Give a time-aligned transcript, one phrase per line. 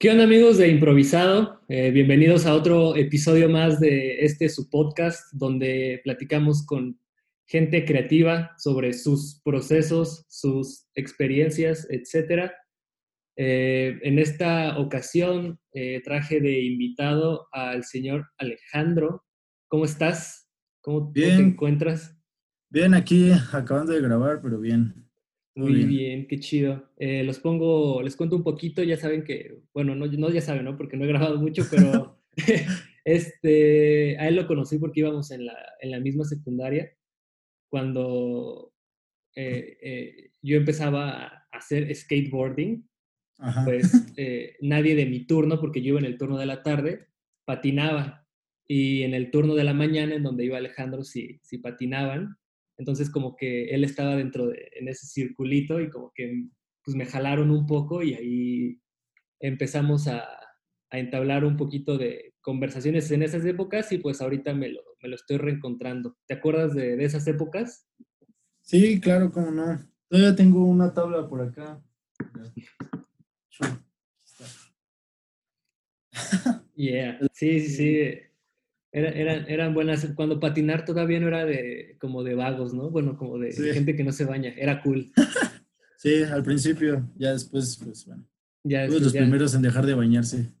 [0.00, 1.60] ¿Qué onda amigos de Improvisado?
[1.68, 7.00] Eh, bienvenidos a otro episodio más de este su podcast donde platicamos con
[7.46, 12.52] gente creativa sobre sus procesos, sus experiencias, etc.
[13.34, 19.24] Eh, en esta ocasión eh, traje de invitado al señor Alejandro.
[19.66, 20.48] ¿Cómo estás?
[20.80, 22.16] ¿Cómo, te encuentras?
[22.70, 25.07] Bien, aquí acabando de grabar, pero bien.
[25.58, 26.26] Muy bien.
[26.28, 26.90] qué chido.
[26.98, 30.64] Eh, los pongo, les cuento un poquito, ya saben que, bueno, no, no ya saben,
[30.64, 30.76] ¿no?
[30.76, 32.20] Porque no he grabado mucho, pero
[33.04, 36.92] este, a él lo conocí porque íbamos en la, en la misma secundaria,
[37.70, 38.72] cuando
[39.34, 42.88] eh, eh, yo empezaba a hacer skateboarding,
[43.64, 43.92] pues
[44.60, 47.08] nadie de mi turno, porque yo iba en el turno de la tarde,
[47.44, 48.24] patinaba.
[48.70, 52.37] Y en el turno de la mañana, en donde iba Alejandro, sí, sí patinaban.
[52.78, 56.46] Entonces como que él estaba dentro de en ese circulito y como que
[56.84, 58.80] pues me jalaron un poco y ahí
[59.40, 60.24] empezamos a,
[60.90, 65.08] a entablar un poquito de conversaciones en esas épocas y pues ahorita me lo, me
[65.08, 66.16] lo estoy reencontrando.
[66.26, 67.86] ¿Te acuerdas de, de, esas épocas?
[68.62, 69.78] Sí, claro, cómo no.
[70.08, 71.82] Todavía tengo una tabla por acá.
[76.74, 78.27] Yeah, sí, sí, sí.
[78.90, 80.06] Era, eran, eran buenas.
[80.14, 82.90] Cuando patinar todavía no era de como de vagos, ¿no?
[82.90, 84.54] Bueno, como de, gente que no se baña.
[84.56, 85.12] Era cool.
[85.98, 87.10] sí, al principio.
[87.16, 88.26] Ya después, pues bueno.
[88.64, 90.52] Ya, los primeros en dejar de bañarse.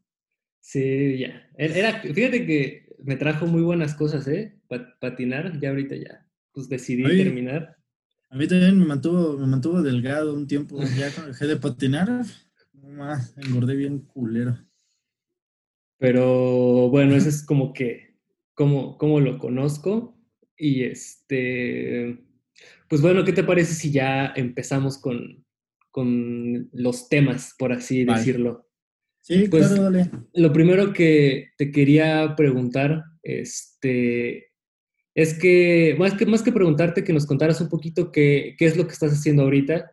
[0.60, 1.48] Sí, ya.
[1.56, 4.58] E, era, fíjate que me trajo muy buenas cosas, ¿eh?
[5.00, 5.58] patinar.
[5.60, 6.26] Ya ahorita ya.
[6.52, 7.76] Pues decidí terminar.
[8.30, 10.78] A mí también me mantuvo, me mantuvo delgado un tiempo.
[10.98, 12.24] Ya cuando dejé de patinar,
[12.74, 14.58] más, engordé bien culero.
[15.98, 18.07] Pero bueno, eso es como que
[18.58, 20.18] cómo, lo conozco.
[20.56, 22.18] Y este,
[22.88, 25.44] pues bueno, ¿qué te parece si ya empezamos con,
[25.92, 28.68] con los temas, por así decirlo?
[29.20, 30.10] Sí, pues, claro, dale.
[30.34, 34.48] Lo primero que te quería preguntar, este,
[35.14, 38.76] es que más, que, más que preguntarte, que nos contaras un poquito qué, qué es
[38.76, 39.92] lo que estás haciendo ahorita.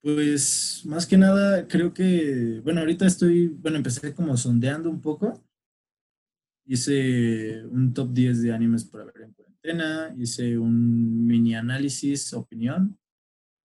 [0.00, 5.44] Pues más que nada, creo que, bueno, ahorita estoy, bueno, empecé como sondeando un poco
[6.64, 12.98] hice un top 10 de animes para ver en cuarentena, hice un mini análisis, opinión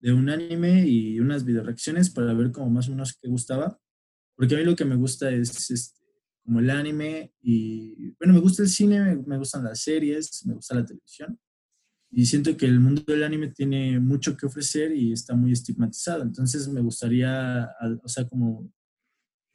[0.05, 3.79] de un anime y unas video reacciones para ver como más o menos qué gustaba.
[4.35, 5.99] Porque a mí lo que me gusta es este,
[6.43, 10.75] como el anime y, bueno, me gusta el cine, me, gustan las series, me gusta
[10.75, 11.39] la televisión.
[12.11, 16.21] Y siento que el mundo del anime tiene mucho que ofrecer y está muy estigmatizado.
[16.21, 17.67] Entonces me gustaría,
[18.03, 18.71] o sea, como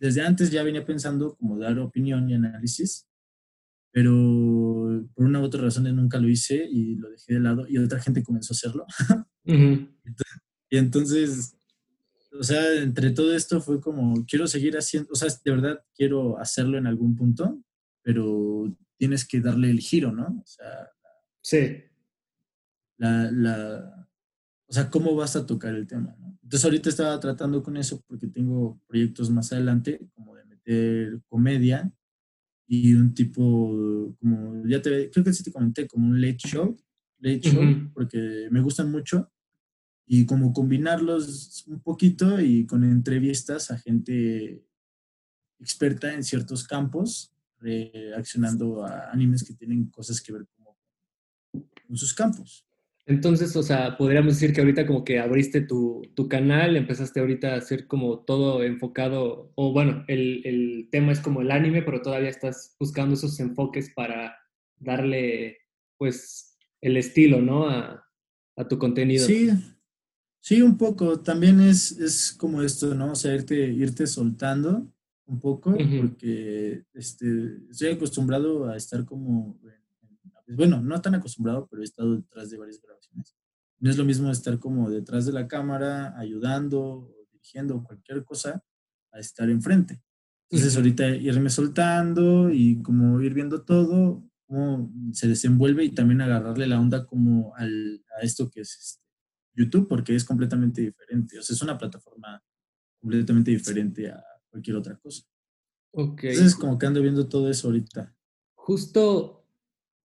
[0.01, 3.07] desde antes ya venía pensando como dar opinión y análisis
[3.93, 4.15] pero
[5.15, 8.01] por una u otra razón nunca lo hice y lo dejé de lado y otra
[8.01, 8.87] gente comenzó a hacerlo.
[10.71, 11.57] y entonces,
[12.39, 16.39] o sea, entre todo esto fue como, quiero seguir haciendo, o sea, de verdad quiero
[16.39, 17.63] hacerlo en algún punto,
[18.03, 20.41] pero tienes que darle el giro, ¿no?
[20.43, 20.89] O sea,
[21.43, 21.85] sí.
[22.99, 24.09] La, la,
[24.69, 26.15] o sea, ¿cómo vas a tocar el tema?
[26.19, 26.39] ¿no?
[26.43, 31.93] Entonces ahorita estaba tratando con eso porque tengo proyectos más adelante, como de meter comedia
[32.73, 36.77] y un tipo, como ya te, creo que sí te comenté, como un late show,
[37.19, 39.29] late show, porque me gustan mucho
[40.07, 44.65] y como combinarlos un poquito y con entrevistas a gente
[45.59, 50.47] experta en ciertos campos, reaccionando a animes que tienen cosas que ver
[51.89, 52.65] con sus campos.
[53.11, 57.57] Entonces, o sea, podríamos decir que ahorita como que abriste tu, canal, empezaste ahorita a
[57.57, 62.77] hacer como todo enfocado, o bueno, el, tema es como el anime, pero todavía estás
[62.79, 64.37] buscando esos enfoques para
[64.79, 65.59] darle,
[65.99, 67.69] pues, el estilo, ¿no?
[67.69, 68.07] A,
[68.69, 69.27] tu contenido.
[69.27, 69.49] Sí,
[70.39, 71.19] sí, un poco.
[71.19, 73.13] También es, es como esto, ¿no?
[73.13, 74.87] O sea, irte, irte soltando
[75.27, 77.27] un poco, porque este,
[77.71, 79.59] estoy acostumbrado a estar como
[80.57, 83.37] bueno, no tan acostumbrado, pero he estado detrás de varias grabaciones.
[83.79, 88.63] No es lo mismo estar como detrás de la cámara, ayudando, dirigiendo, cualquier cosa,
[89.13, 90.03] a estar enfrente.
[90.51, 96.67] Entonces ahorita irme soltando y como ir viendo todo, cómo se desenvuelve y también agarrarle
[96.67, 99.05] la onda como al, a esto que es este,
[99.55, 101.39] YouTube, porque es completamente diferente.
[101.39, 102.43] O sea, es una plataforma
[103.01, 105.25] completamente diferente a cualquier otra cosa.
[105.93, 106.25] Ok.
[106.25, 108.15] Entonces como que ando viendo todo eso ahorita.
[108.55, 109.40] Justo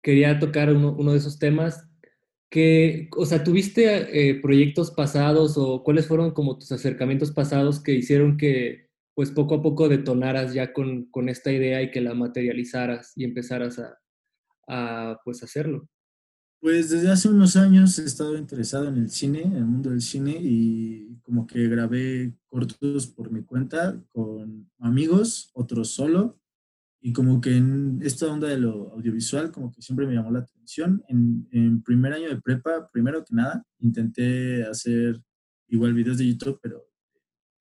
[0.05, 1.89] quería tocar uno, uno de esos temas.
[2.51, 7.93] Que, o sea, ¿tuviste eh, proyectos pasados o cuáles fueron como tus acercamientos pasados que
[7.93, 12.13] hicieron que, pues, poco a poco detonaras ya con, con esta idea y que la
[12.13, 13.97] materializaras y empezaras a,
[14.67, 15.89] a pues, hacerlo?
[16.61, 20.01] Pues desde hace unos años he estado interesado en el cine, en el mundo del
[20.01, 26.39] cine, y como que grabé cortos por mi cuenta con amigos, otros solo,
[27.05, 30.39] y como que en esta onda de lo audiovisual, como que siempre me llamó la
[30.39, 31.03] atención.
[31.07, 35.21] En, primer año de prepa, primero que nada, intenté hacer
[35.67, 36.83] igual videos de YouTube, pero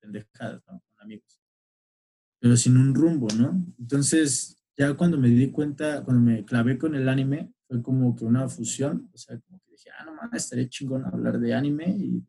[0.01, 0.81] pendejadas, ¿no?
[0.81, 1.39] Con amigos.
[2.39, 3.63] Pero sin un rumbo, ¿no?
[3.77, 8.25] Entonces, ya cuando me di cuenta, cuando me clavé con el anime, fue como que
[8.25, 11.95] una fusión, o sea, como que dije, ah, no mames, estaría chingón hablar de anime
[11.95, 12.25] y,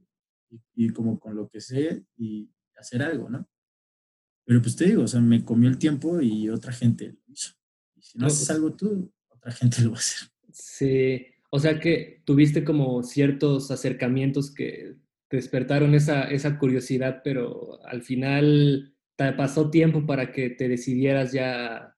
[0.74, 3.48] y, como con lo que sé y hacer algo, ¿no?
[4.46, 7.52] Pero pues te digo, o sea, me comió el tiempo y otra gente lo hizo.
[7.94, 10.28] Y si no haces algo tú, otra gente lo va a hacer.
[10.52, 14.96] Sí, o sea que tuviste como ciertos acercamientos que
[15.28, 21.32] te despertaron esa, esa curiosidad, pero al final te pasó tiempo para que te decidieras
[21.32, 21.96] ya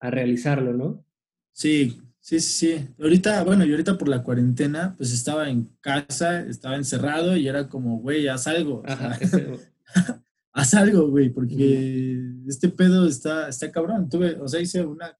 [0.00, 1.06] a realizarlo, ¿no?
[1.52, 2.88] Sí, Sí, sí.
[2.98, 7.68] Ahorita, bueno, y ahorita por la cuarentena, pues estaba en casa, estaba encerrado y era
[7.68, 8.82] como, güey, haz algo.
[10.54, 12.18] haz algo, güey, porque
[12.48, 14.08] este pedo está, está cabrón.
[14.08, 15.16] Tuve, o sea, hice una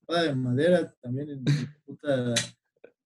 [0.00, 1.44] espada de madera también en
[1.84, 2.34] puta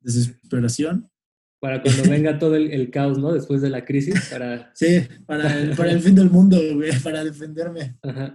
[0.01, 1.11] desesperación.
[1.59, 3.35] Para cuando venga todo el, caos, ¿no?
[3.35, 4.73] Después de la crisis, para...
[4.75, 7.99] Sí, para el, para el fin del mundo, güey, para defenderme.
[8.03, 8.33] Ajá.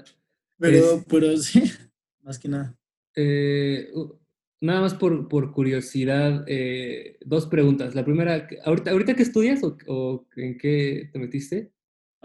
[0.60, 1.64] Pero, pero sí,
[2.22, 2.78] más que nada.
[3.16, 3.90] Eh,
[4.66, 7.94] Nada más por, por curiosidad, eh, dos preguntas.
[7.94, 11.72] La primera, ¿ahorita, ¿ahorita qué estudias o, en qué te metiste?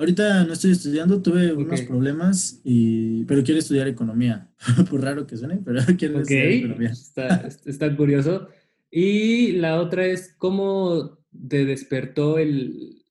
[0.01, 4.51] Ahorita no estoy estudiando, tuve unos problemas, y, pero quiero estudiar economía.
[4.91, 6.89] por raro que suene, pero quiero estudiar economía.
[6.89, 8.49] Está, está curioso.
[8.91, 13.05] Y la otra es, ¿cómo te despertó el,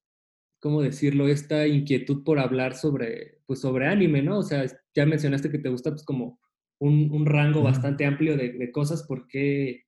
[0.60, 4.40] cómo decirlo, esta inquietud por hablar sobre, pues sobre anime, ¿no?
[4.40, 4.66] O sea,
[4.96, 6.40] ya mencionaste que te gusta pues como
[6.80, 9.86] un, rango bastante amplio de, cosas, ¿por qué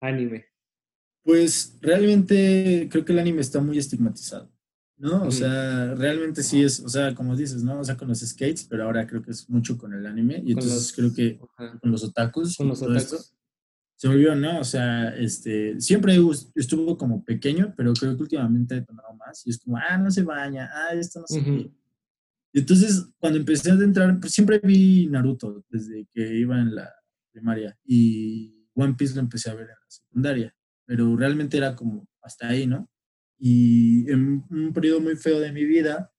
[0.00, 0.46] anime?
[1.24, 4.50] Pues realmente creo que el anime está muy estigmatizado,
[5.02, 5.24] ¿no?
[5.24, 7.80] O sea, realmente sí es, o sea, como dices, ¿no?
[7.80, 10.52] O sea, con los skates, pero ahora creo que es mucho con el anime y
[10.52, 11.38] entonces creo que
[11.80, 12.56] con los otakus.
[12.56, 13.34] Con los otakus.
[13.96, 14.60] se volvió, ¿no?
[14.60, 16.16] O sea, este, siempre
[16.54, 20.08] estuvo como pequeño, pero creo que últimamente ha tomado más y es como, ah, no
[20.10, 21.72] se baña, ah, esto no se
[22.54, 26.92] y entonces, cuando empecé a entrar, pues siempre vi Naruto desde que iba en la
[27.30, 30.54] primaria y One Piece lo empecé a ver en la secundaria,
[30.84, 32.90] pero realmente era como hasta ahí, ¿no?
[33.44, 36.12] Y en un periodo muy feo de mi vida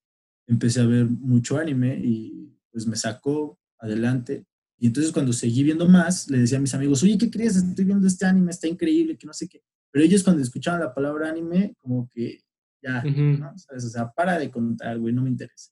[0.46, 4.46] empecé a ver mucho anime y pues me sacó adelante.
[4.78, 7.56] Y entonces cuando seguí viendo más, le decía a mis amigos, oye, ¿qué crees?
[7.56, 9.64] Estoy viendo este anime, está increíble, que no sé qué.
[9.90, 12.42] Pero ellos cuando escuchaban la palabra anime, como que
[12.82, 13.54] ya, ¿no?
[13.74, 15.72] O sea, para de contar, güey, no me interesa.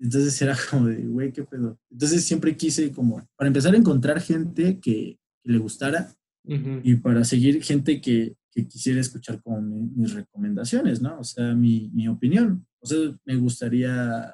[0.00, 1.78] Entonces era como de, güey, qué pedo.
[1.90, 6.14] Entonces siempre quise como, para empezar a encontrar gente que, le gustara
[6.44, 11.18] y para seguir gente que, quisiera escuchar como mis recomendaciones, ¿no?
[11.20, 12.66] O sea, mi, mi, opinión.
[12.80, 14.32] O sea, me gustaría,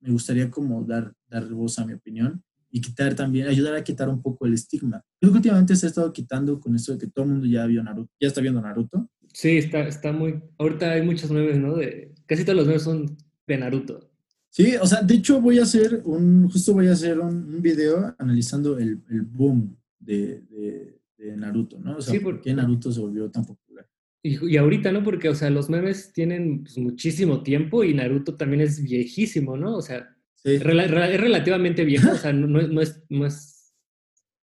[0.00, 4.08] me gustaría como dar, dar voz a mi opinión y quitar también, ayudar a quitar
[4.08, 5.04] un poco el estigma.
[5.20, 7.66] Creo que últimamente se ha estado quitando con esto de que todo el mundo ya
[7.66, 9.08] vio Naruto, ya está viendo Naruto.
[9.32, 11.76] Sí, está, está muy, ahorita hay muchos memes, ¿no?
[11.76, 13.16] De, casi todos los memes son
[13.46, 14.12] de Naruto.
[14.48, 18.14] Sí, o sea, de hecho voy a hacer un, justo voy a hacer un, video
[18.18, 21.00] analizando el, boom de,
[21.36, 21.96] Naruto, ¿no?
[21.96, 23.86] O sea, por qué Naruto se volvió tan popular.
[24.24, 25.02] Y, ahorita, ¿no?
[25.02, 29.76] Porque, o sea, los memes tienen pues, muchísimo tiempo y Naruto también es viejísimo, ¿no?
[29.76, 32.68] O sea, es relativamente viejo, o sea, no, es,
[33.08, 33.74] no, es,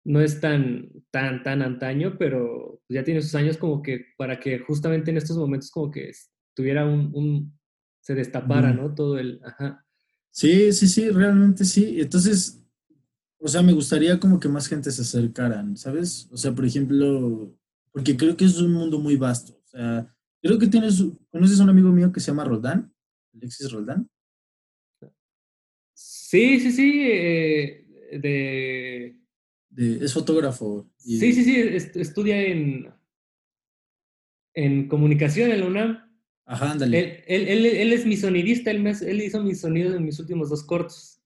[0.05, 4.59] no es tan, tan, tan antaño, pero ya tiene sus años como que para que
[4.59, 6.13] justamente en estos momentos como que
[6.55, 7.59] tuviera un,
[8.01, 8.95] se destapara, ¿no?
[8.95, 9.85] Todo el, ajá.
[10.31, 12.01] Sí, sí, sí, realmente sí.
[12.01, 12.64] Entonces,
[13.39, 16.29] o sea, me gustaría como que más gente se acercaran, ¿sabes?
[16.31, 17.55] O sea, por ejemplo,
[17.93, 19.53] porque creo que es un mundo muy vasto.
[19.53, 22.93] O sea, creo que tienes, ¿conoces a un amigo mío que se llama Roldán?
[23.35, 24.09] Alexis Roldán.
[25.95, 27.87] Sí, sí, sí, eh,
[28.19, 29.17] de...
[29.77, 30.89] Es fotógrafo.
[30.97, 31.57] Sí, sí, sí,
[31.95, 32.93] estudia en,
[34.55, 36.05] en comunicación en la UNAM.
[36.47, 37.25] Ajá, ándale.
[37.27, 40.51] Él, él, él, es mi sonidista, él, me, él hizo mis sonidos en mis últimos
[40.51, 41.21] dos cortos.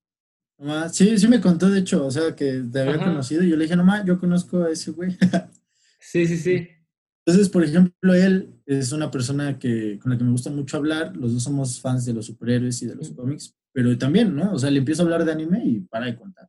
[0.92, 3.42] Sí, sí me contó, de hecho, o sea, que te había conocido.
[3.42, 5.16] Y yo le dije, nomás, yo conozco a ese güey.
[6.00, 6.68] sí, sí, sí.
[7.24, 11.16] Entonces, por ejemplo, él es una persona que, con la que me gusta mucho hablar.
[11.16, 14.52] Los dos somos fans de los superhéroes y de los cómics, pero también, ¿no?
[14.52, 16.48] O sea, le empiezo a hablar de anime y para de contar.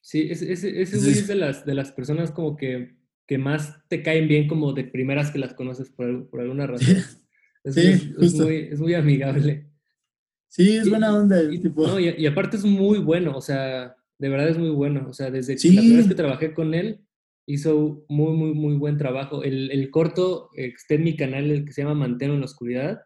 [0.00, 4.02] Sí, ese, ese, ese es de las, de las personas como que, que más te
[4.02, 6.96] caen bien como de primeras que las conoces por, por alguna razón.
[7.62, 9.69] Es, sí, muy, es, muy, es, muy, amigable.
[10.50, 11.86] Sí, es buena onda el tipo.
[11.86, 15.06] No, y, aparte es muy bueno, o sea, de verdad es muy bueno.
[15.08, 17.00] O sea, desde la primera vez que trabajé con él,
[17.46, 19.44] hizo muy, muy, muy buen trabajo.
[19.44, 22.46] El, el corto eh, está en mi canal, el que se llama Manteno en la
[22.46, 23.00] Oscuridad,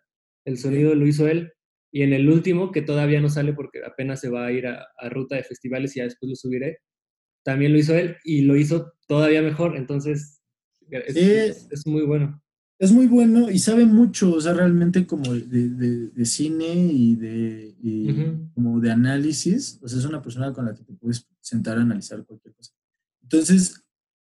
[0.46, 1.52] el sonido lo hizo él.
[1.92, 4.86] Y en el último, que todavía no sale porque apenas se va a ir a,
[5.10, 6.78] ruta de festivales y ya después lo subiré,
[7.44, 9.76] también lo hizo él y lo hizo todavía mejor.
[9.76, 10.42] Entonces,
[10.90, 12.42] es, es, muy bueno.
[12.84, 18.50] Es muy bueno y sabe mucho, o sea, realmente como de, de, cine y de
[18.52, 19.80] como de análisis.
[19.82, 22.72] O sea, es una persona con la que te puedes sentar a analizar cualquier cosa.
[23.22, 23.82] Entonces,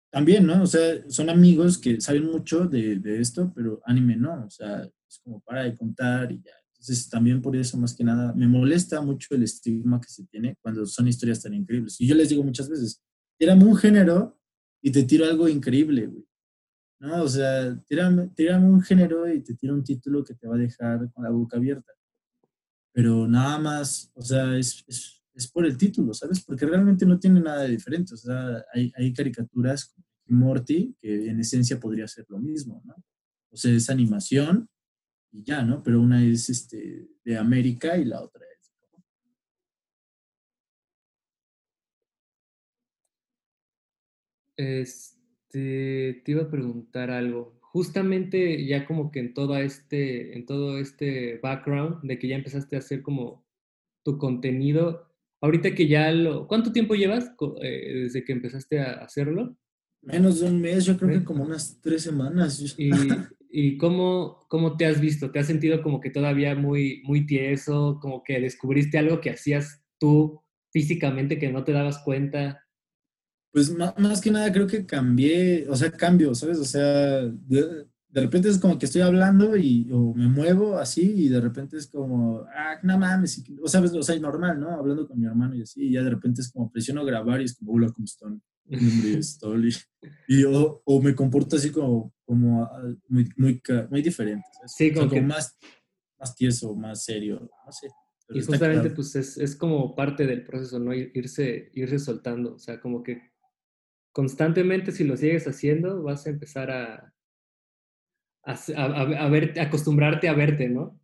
[0.10, 0.64] también, ¿no?
[0.64, 4.84] O sea, son amigos que saben mucho de, de, esto, pero anime no, o sea,
[4.84, 6.54] es como para de contar y ya.
[6.72, 10.58] Entonces, también por eso, más que nada, me molesta mucho el estigma que se tiene
[10.64, 12.02] cuando son historias tan increíbles.
[12.02, 13.04] Y yo les digo muchas veces,
[13.38, 14.40] tírame un género
[14.82, 16.26] y te tiro algo increíble, güey.
[17.00, 17.24] ¿No?
[17.24, 20.60] O sea, tírame, tírame un género y te tiro un título que te va a
[20.60, 21.92] dejar con la boca abierta.
[22.92, 26.44] Pero nada más, o sea, es, es es por el título, ¿sabes?
[26.44, 28.16] Porque realmente no tiene nada de diferente.
[28.16, 32.96] O sea, hay, hay caricaturas como Morty que en esencia podría ser lo mismo, ¿no?
[33.52, 34.68] O sea, es animación
[35.32, 35.84] y ya, ¿no?
[35.84, 38.44] Pero una es este, de América y la otra
[44.58, 45.17] es...
[45.48, 47.58] Este, te iba a preguntar algo.
[47.62, 52.76] Justamente ya como que en todo este, en todo este background de que ya empezaste
[52.76, 53.46] a hacer como
[54.04, 55.08] tu contenido,
[55.42, 56.48] Ahorita que ya lo...
[56.48, 59.56] ¿Cuánto tiempo llevas eh, desde que empezaste a hacerlo?
[60.02, 62.76] Menos de un mes, yo creo que como unas tres semanas.
[62.78, 62.90] ¿Y,
[63.52, 65.32] y cómo, cómo te has visto?
[65.32, 68.00] ¿Te has sentido como que todavía muy, muy tieso?
[68.02, 72.67] ¿Como que descubriste algo que hacías tú físicamente que no te dabas cuenta?
[73.52, 76.60] Pues más, que nada creo que cambié, o sea, cambio, ¿sabes?
[76.60, 77.24] O sea,
[78.18, 81.78] de repente es como que estoy hablando y o me muevo así y de repente
[81.78, 84.72] es como, ah, no mames, o sabes, o sea, normal, ¿no?
[84.72, 87.46] Hablando con mi hermano y así, y ya de repente es como presiono grabar y
[87.46, 88.42] es como, hola, ¿cómo están?
[90.28, 94.46] Y, y o, o, me comporto así como, como ah, muy, muy, muy diferente.
[94.66, 95.22] Sí, como, que...
[95.22, 95.58] más,
[96.20, 97.88] más tieso, más serio, no sé.
[98.30, 100.94] Y justamente pues es, es, como parte del proceso, ¿no?
[100.94, 103.22] Irse, irse soltando, o sea, como que
[104.18, 107.14] constantemente si lo sigues haciendo vas a empezar a,
[108.44, 111.00] a, ver, acostumbrarte a verte, ¿no?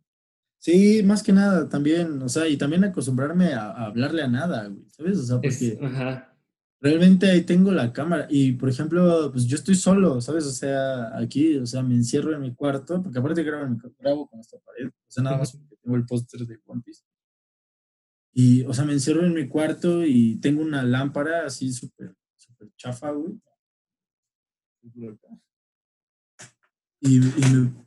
[0.58, 4.84] Sí, más que nada también, o sea, y también acostumbrarme a, hablarle a nada, güey,
[4.90, 5.18] ¿sabes?
[5.18, 5.78] O sea, porque
[6.80, 10.44] realmente ahí tengo la cámara y, por ejemplo, pues yo estoy solo, ¿sabes?
[10.46, 14.40] O sea, aquí, o sea, me encierro en mi cuarto, porque aparte grabo, grabo con
[14.40, 17.04] esta pared, o sea, nada más porque tengo el póster de One Piece.
[18.32, 22.16] Y, o sea, me encierro en mi cuarto y tengo una lámpara así súper,
[22.64, 23.38] súper chafa, güey
[27.00, 27.20] y,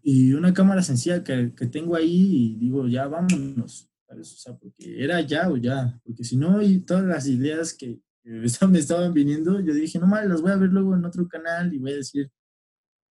[0.04, 4.34] y, una cámara sencilla que, que, tengo ahí y digo, ya vámonos, ¿sabes?
[4.34, 8.00] O sea, porque era ya o ya, porque si no, y todas las ideas que,
[8.70, 11.74] me estaban viniendo, yo dije, no mal, las voy a ver luego en otro canal
[11.74, 12.30] y voy a decir,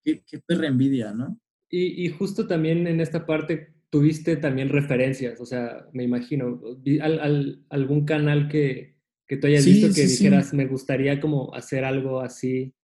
[0.03, 1.41] qué, qué perra envidia, ¿no?
[1.69, 6.61] Y, y, justo también en esta parte tuviste también referencias, o sea, me imagino,
[7.03, 8.96] al, al, algún canal que,
[9.27, 12.75] que tú hayas visto que dijeras, me gustaría como hacer algo así.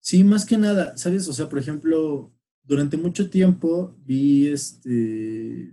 [0.00, 1.28] Sí, más que nada, ¿sabes?
[1.28, 4.90] O sea, por ejemplo, durante mucho tiempo vi, este,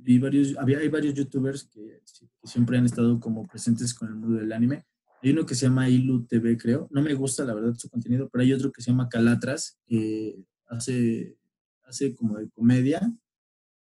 [0.01, 2.01] vi varios, había, hay varios youtubers que,
[2.43, 4.85] siempre han estado como presentes con el mundo del anime.
[5.21, 6.89] Hay uno que se llama Ilu TV, creo.
[6.91, 10.35] No me gusta, la verdad, su contenido, pero hay otro que se llama Calatras, que
[10.67, 11.37] hace,
[11.85, 13.15] hace como de comedia.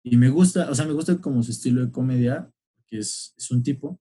[0.02, 2.50] Y me gusta, o sea, me gusta como su estilo de comedia,
[2.88, 4.00] que es, es un tipo.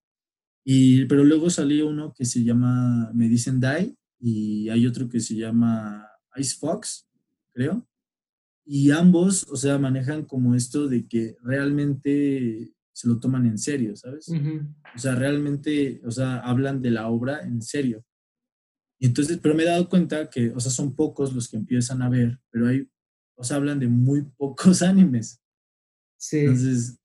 [0.70, 5.22] Y, pero luego salió uno que se llama Me Dicen Die, y hay otro que
[5.22, 6.06] se llama
[6.36, 7.08] Ice Fox,
[7.54, 7.88] creo
[8.70, 13.96] y ambos, o sea, manejan como esto de que realmente se lo toman en serio,
[13.96, 14.28] ¿sabes?
[14.30, 18.04] O sea, realmente, o sea, hablan de la obra en serio.
[19.00, 22.02] Y entonces, pero me he dado cuenta que, o sea, son pocos los que empiezan
[22.02, 22.90] a ver, pero hay,
[23.36, 25.42] o sea, hablan de muy pocos animes.
[26.18, 26.40] Sí.
[26.40, 27.00] Entonces,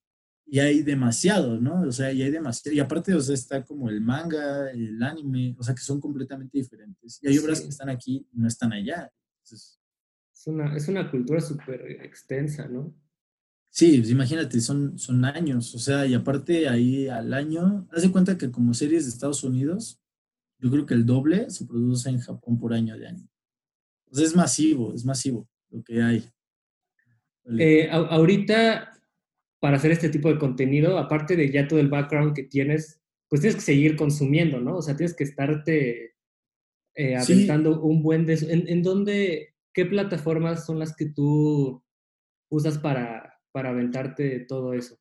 [0.53, 1.81] y hay demasiado, ¿no?
[1.81, 2.75] O sea, y hay demasiado.
[2.75, 6.59] Y aparte, o sea, está como el manga, el anime, o sea, que son completamente
[6.59, 7.17] diferentes.
[7.23, 9.11] Y hay obras que están aquí y no están allá.
[9.39, 9.79] Entonces,
[10.31, 12.95] es una, es una cultura súper extensa, ¿no?
[13.71, 18.11] Sí, pues imagínate, son, son años, o sea, y aparte ahí al año, haz de
[18.11, 20.03] cuenta que como series de Estados Unidos,
[20.59, 23.27] yo creo que el doble se produce en Japón por año de año.
[24.11, 26.29] O sea, es masivo, es masivo lo que hay.
[27.57, 28.93] Eh, ahorita,
[29.63, 33.39] para hacer este tipo de contenido, aparte de ya todo el background que tienes, pues
[33.39, 34.75] tienes que seguir consumiendo, ¿no?
[34.75, 36.15] O sea, tienes que estarte
[36.95, 38.25] eh, aventando un buen...
[38.25, 38.33] De...
[38.33, 41.81] ¿En, ¿En dónde ¿qué plataformas son las que tú
[42.49, 44.97] usas para, para aventarte todo eso?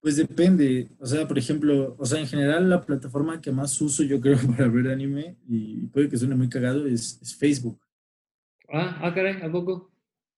[0.00, 4.04] Pues depende, o sea, por ejemplo, o sea, en general la plataforma que más uso
[4.04, 7.80] yo creo para ver anime, y puede que suene muy cagado, es, Facebook.
[8.68, 9.90] Ah, ah, caray, ¿a poco?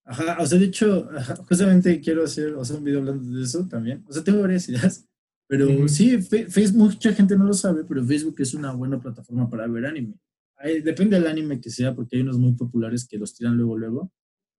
[0.04, 1.08] Ajá, o sea, de hecho,
[1.48, 4.04] justamente quiero hacer, o sea, un video hablando de eso también.
[4.08, 5.06] O sea, tengo varias ideas,
[5.46, 9.66] pero sí, Facebook, mucha gente no lo sabe, pero Facebook es una buena plataforma para
[9.66, 10.14] ver anime.
[10.84, 14.12] depende del anime que sea, porque hay unos muy populares que los tiran luego, luego.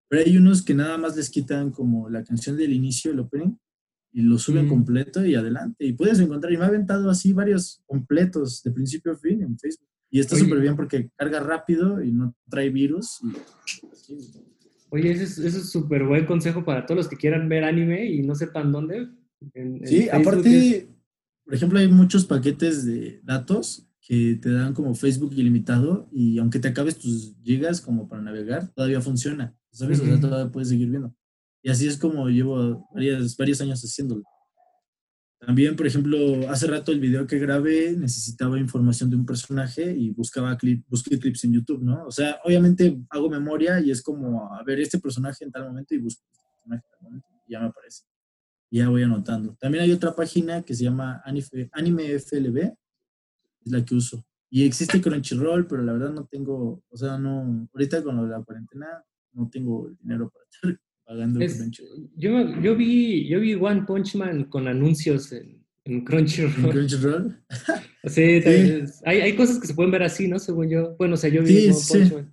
[0.09, 3.57] Pero hay unos que nada más les quitan como la canción del inicio, el opening,
[4.13, 5.85] y lo suben completo y adelante.
[5.85, 9.57] Y puedes encontrar, y me ha aventado así varios completos de principio a fin en
[9.57, 9.89] Facebook.
[10.11, 13.21] Y está súper bien porque carga rápido y no trae virus.
[14.91, 18.35] Oye, ese es súper buen consejo para todos los que quieran ver anime y no
[18.35, 19.09] sepan dónde.
[19.85, 20.89] sí, aparte,
[21.45, 26.59] por ejemplo, hay muchos paquetes de datos que te dan como Facebook ilimitado y aunque
[26.59, 29.57] te acabes tus gigas como para navegar, todavía funciona.
[29.71, 30.01] ¿Sabes?
[30.01, 31.15] O sea, todavía puedes seguir viendo.
[31.63, 34.25] Y así es como llevo varios, varios años haciéndolo.
[35.41, 36.19] También, por ejemplo,
[36.51, 41.19] hace rato el video que grabé necesitaba información de un personaje y buscaba clip, busqué
[41.19, 42.05] clips en YouTube, ¿no?
[42.05, 45.95] O sea, obviamente hago memoria y es como, a ver, este personaje en tal momento
[45.95, 48.05] y busco este personaje en tal momento y ya me aparece.
[48.71, 49.57] Ya voy anotando.
[49.59, 52.59] También hay otra página que se llama Anime FLB,
[53.65, 54.23] es la que uso.
[54.51, 59.03] Y existe Crunchyroll, pero la verdad no tengo, o sea, no, ahorita con la cuarentena
[59.33, 62.11] no tengo el dinero para estar pagando Crunchyroll.
[62.17, 66.55] Yo, yo, vi, yo vi One Punch Man con anuncios en, en Crunchyroll.
[66.55, 67.45] ¿En Crunchyroll?
[68.05, 68.43] sí,
[69.05, 70.39] Hay, hay, cosas que se pueden ver así, ¿no?
[70.39, 70.95] Según yo.
[70.97, 72.33] Bueno, o sea, yo vi One Punch Man.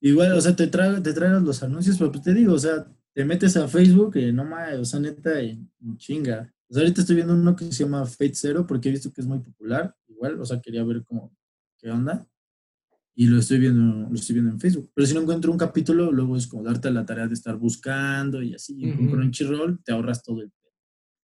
[0.00, 2.86] Igual, o sea, te, traen te traen los anuncios, pero pues te digo, o sea,
[3.12, 6.50] te metes a Facebook y no más, o sea, neta, en, chinga.
[6.70, 9.20] O sea, ahorita estoy viendo uno que se llama Fate Zero porque he visto que
[9.20, 11.36] es muy popular, igual, o sea, quería ver cómo,
[11.76, 12.26] qué onda
[13.14, 14.90] y lo estoy viendo, lo estoy viendo en Facebook.
[14.94, 18.42] Pero si no encuentro un capítulo, luego es como darte la tarea de estar buscando
[18.42, 18.76] y así.
[18.78, 20.50] Y con Crunchyroll te ahorras todo el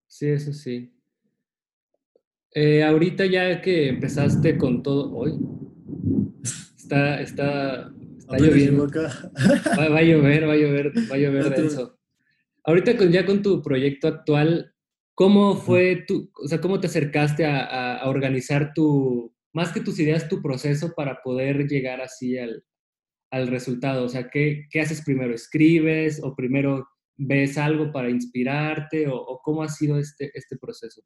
[0.07, 0.93] Sí, eso sí.
[2.55, 5.35] Eh, ahorita ya que empezaste con todo hoy,
[6.77, 8.89] está, está, está lloviendo.
[8.89, 11.99] Va, va, a llover, va a llover, va a llover denso.
[12.65, 14.73] Ahorita con, ya con tu proyecto actual,
[15.15, 19.99] ¿cómo fue tu, o sea, cómo te acercaste a, a organizar tu, más que tus
[19.99, 22.63] ideas, tu proceso para poder llegar así al,
[23.49, 24.05] resultado.
[24.05, 25.35] O sea, ¿qué, haces primero?
[25.35, 31.03] ¿Escribes o primero ves algo para inspirarte o, cómo ha sido este, este proceso?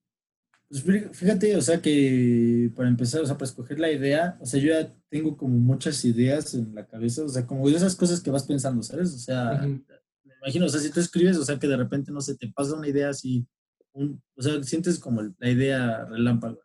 [0.69, 0.83] Pues
[1.13, 4.73] fíjate, o sea, que para empezar, o sea, para escoger la idea, o sea, yo
[4.73, 8.45] ya tengo como muchas ideas en la cabeza, o sea, como esas cosas que vas
[8.45, 9.15] pensando, ¿sabes?
[9.15, 12.21] O sea, me imagino, o sea, si tú escribes, o sea, que de repente, no
[12.21, 13.47] sé, te pasa una idea así,
[13.93, 16.61] un, o sea, sientes como la idea relámpago.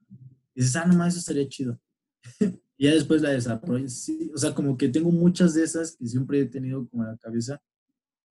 [0.56, 1.80] Y dices, ah, nomás eso estaría chido.
[2.78, 3.88] y ya después la desarrollo.
[3.90, 7.10] Sí, o sea, como que tengo muchas de esas que siempre he tenido como en
[7.10, 7.62] la cabeza.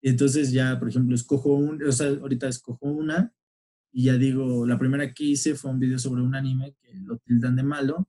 [0.00, 3.32] Y entonces ya, por ejemplo, escojo un, o sea, ahorita escojo una
[3.92, 7.18] y ya digo, la primera que hice fue un video sobre un anime que lo
[7.18, 8.08] tildan de malo,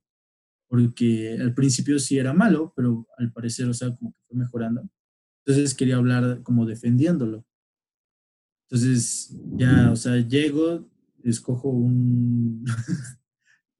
[0.66, 4.88] porque al principio sí era malo, pero al parecer, o sea, como que fue mejorando.
[5.44, 7.44] Entonces quería hablar como defendiéndolo.
[8.66, 10.88] Entonces ya, o sea, llego,
[11.22, 12.64] escojo un,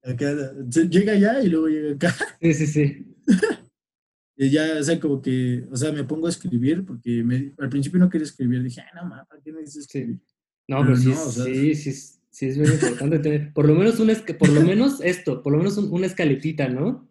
[0.05, 2.15] llega allá y luego llega acá.
[2.41, 3.05] Sí, sí, sí.
[4.37, 7.23] y ya, o sea, como que, o sea, me pongo a escribir porque
[7.57, 8.61] al principio no quería escribir.
[8.63, 10.19] Dije, ah, no, ¿para qué me dices escribir?
[10.67, 11.91] No, pero, sí, sí, sí,
[12.29, 15.59] sí, es muy importante tener, por lo menos, un por lo menos esto, por lo
[15.59, 17.07] menos una escaletita, ¿no?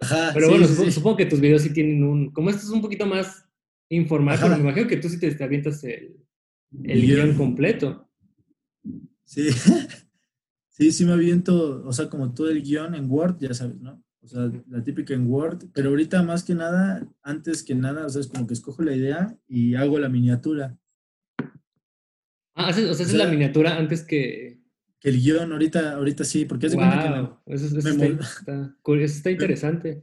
[0.00, 0.30] Ajá.
[0.32, 3.46] Pero bueno, supongo, que tus videos sí tienen un, como esto es un poquito más
[3.90, 6.16] informal, pero me imagino que tú sí te, avientas el,
[6.82, 8.08] el guion completo.
[9.24, 9.48] Sí.
[10.76, 14.02] Sí, sí me aviento, o sea, como todo el guion en Word, ya sabes, ¿no?
[14.22, 18.08] O sea, la típica en Word, pero ahorita más que nada, antes que nada, o
[18.08, 20.76] sea, es como que escojo la idea y hago la miniatura.
[22.56, 24.60] Ah, o sea, haces la miniatura antes que...
[24.98, 30.02] Que el guion, ahorita, ahorita sí, porque es wow, que eso, está, está, interesante.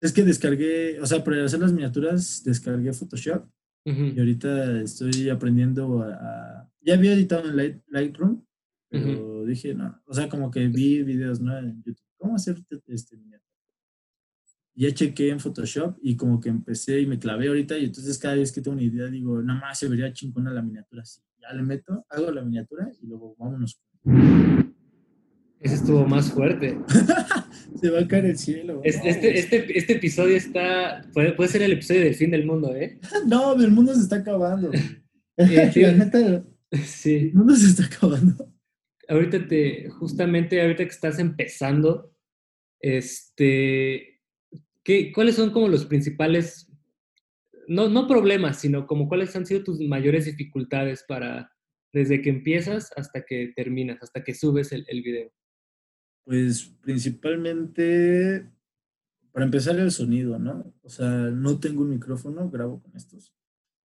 [0.00, 3.46] Es que descargué, o sea, para hacer las miniaturas descargué Photoshop
[3.84, 8.46] y ahorita estoy aprendiendo a, Ya había editado en Lightroom,
[8.88, 11.56] pero dije, no, o sea, como que vi videos, ¿no?
[11.58, 13.16] En YouTube, ¿cómo hacer este
[14.74, 18.36] Ya chequé en Photoshop y como que empecé y me clavé ahorita y entonces cada
[18.36, 21.20] vez que tengo una idea digo, nada más se vería chingona la miniatura así.
[21.40, 23.80] Ya le meto, hago la miniatura y luego vámonos.
[25.58, 26.78] Ese estuvo más fuerte.
[27.80, 28.80] se va a caer el cielo.
[28.84, 33.00] Este, este, este, episodio está, puede, puede, ser el episodio del fin del mundo, ¿eh?
[33.26, 34.70] no, el mundo se está acabando.
[35.38, 35.70] Eh,
[36.82, 37.14] sí.
[37.14, 38.55] El mundo se está acabando
[39.08, 42.12] ahorita te, justamente ahorita que estás empezando,
[42.80, 44.20] este,
[44.82, 46.70] ¿qué, ¿cuáles son como los principales,
[47.68, 51.52] no, no problemas, sino como cuáles han sido tus mayores dificultades para,
[51.92, 55.32] desde que empiezas hasta que terminas, hasta que subes el, el video?
[56.24, 58.50] Pues principalmente,
[59.32, 60.74] para empezar el sonido, ¿no?
[60.82, 63.32] O sea, no tengo un micrófono, grabo con estos.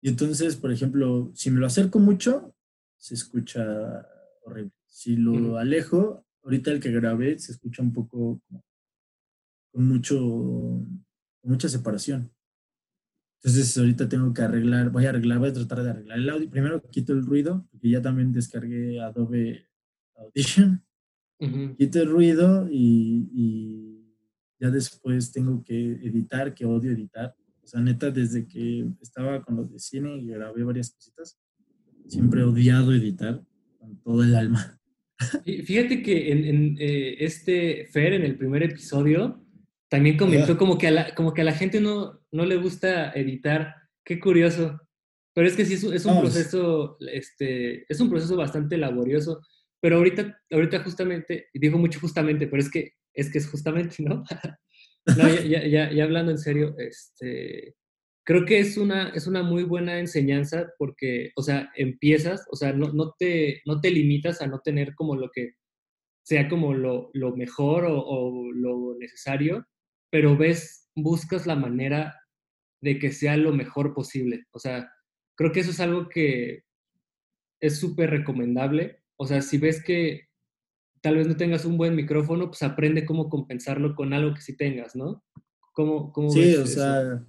[0.02, 2.54] Y entonces, por ejemplo, si me lo acerco mucho,
[2.98, 4.06] se escucha
[4.44, 4.75] horrible.
[4.96, 8.42] Si lo alejo, ahorita el que grabé se escucha un poco
[9.74, 12.32] con mucho, con mucha separación.
[13.44, 16.50] Entonces ahorita tengo que arreglar, voy a arreglar, voy a tratar de arreglar el audio.
[16.50, 19.68] Primero quito el ruido, porque ya también descargué Adobe
[20.16, 20.82] Audition.
[21.78, 24.16] Quito el ruido y, y,
[24.62, 27.36] ya después tengo que editar, que odio editar.
[27.62, 31.38] O sea, neta, desde que estaba con los de cine y grabé varias cositas,
[32.08, 33.46] siempre he odiado editar
[33.78, 34.80] con todo el alma.
[35.66, 39.44] Fíjate que en, eh, este Fer, en el primer episodio,
[39.90, 43.12] también comentó como que, a la, como que a la gente no, no le gusta
[43.12, 43.76] editar.
[44.04, 44.80] Qué curioso.
[45.34, 49.42] Pero es que sí es, es un proceso, este, es un proceso bastante laborioso.
[49.82, 54.24] Pero ahorita, ahorita justamente, digo mucho justamente, pero es que es que es justamente, ¿no?
[55.18, 57.76] no ya, ya, ya, hablando en serio, este,
[58.26, 62.74] creo que es una, es una muy buena enseñanza porque, o sea, empiezas, o sea,
[62.74, 65.54] no, no, te, no te limitas a no tener como lo que
[66.24, 69.68] sea como lo, lo mejor o, o, lo necesario,
[70.10, 72.20] pero ves, buscas la manera
[72.82, 74.46] de que sea lo mejor posible.
[74.52, 74.92] O sea,
[75.36, 76.64] creo que eso es algo que
[77.62, 79.04] es súper recomendable.
[79.18, 80.28] O sea, si ves que
[81.02, 84.58] tal vez no tengas un buen micrófono, pues aprende cómo compensarlo con algo que sí
[84.58, 85.24] tengas, ¿no?
[85.74, 87.24] ¿Cómo, cómo sí, o sea,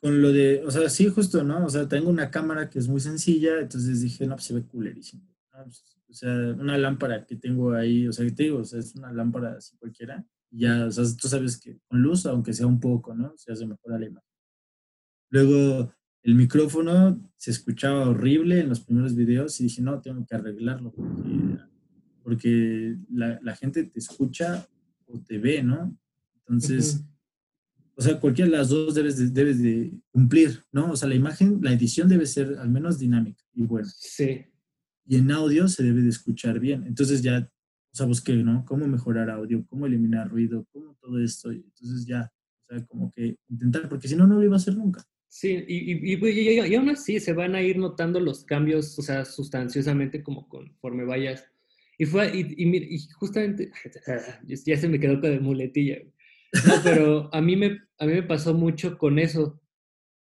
[0.00, 1.64] con lo de, o sea, sí, justo, ¿no?
[1.64, 4.62] O sea, tengo una cámara que es muy sencilla, entonces dije, no, pues se ve
[4.62, 5.26] culerísimo.
[5.50, 8.94] Pues, o sea, una lámpara que tengo ahí, o sea, te digo, o sea, es
[8.94, 12.80] una lámpara así cualquiera, ya, o sea, tú sabes que con luz, aunque sea un
[12.80, 13.32] poco, ¿no?
[13.36, 14.28] Se hace mejor la imagen.
[15.30, 20.34] Luego, el micrófono se escuchaba horrible en los primeros videos y dije, no, tengo que
[20.34, 21.64] arreglarlo porque
[22.24, 24.66] porque la, la, gente te escucha
[25.06, 25.96] o te ve, ¿no?
[26.38, 27.04] Entonces,
[27.96, 30.92] o sea, cualquiera de las dos debes de, debes de cumplir, ¿no?
[30.92, 33.88] O sea, la imagen, la edición debe ser al menos dinámica y buena.
[33.96, 34.46] Sí.
[35.06, 36.84] Y en audio se debe de escuchar bien.
[36.86, 37.48] Entonces ya,
[37.92, 38.64] o sea, busqué, ¿no?
[38.64, 41.50] Cómo mejorar audio, cómo eliminar ruido, cómo todo esto.
[41.50, 42.32] Entonces ya,
[42.66, 45.04] o sea, como que intentar, porque si no, no lo iba a hacer nunca.
[45.28, 49.02] Sí, y, y, y, y, aún así se van a ir notando los cambios, o
[49.02, 51.44] sea, sustanciosamente como conforme vayas
[51.98, 53.70] y fue, y, y, justamente,
[54.46, 55.98] ya se me quedó con de muletilla.
[56.82, 59.60] Pero a mí, me, a mí me pasó mucho con eso.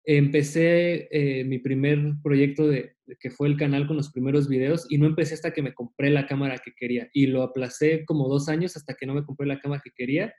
[0.05, 4.97] Empecé eh, mi primer proyecto de, que fue el canal con los primeros videos y
[4.97, 7.09] no empecé hasta que me compré la cámara que quería.
[7.13, 10.33] Y lo aplacé como dos años hasta que no me compré la cámara que quería.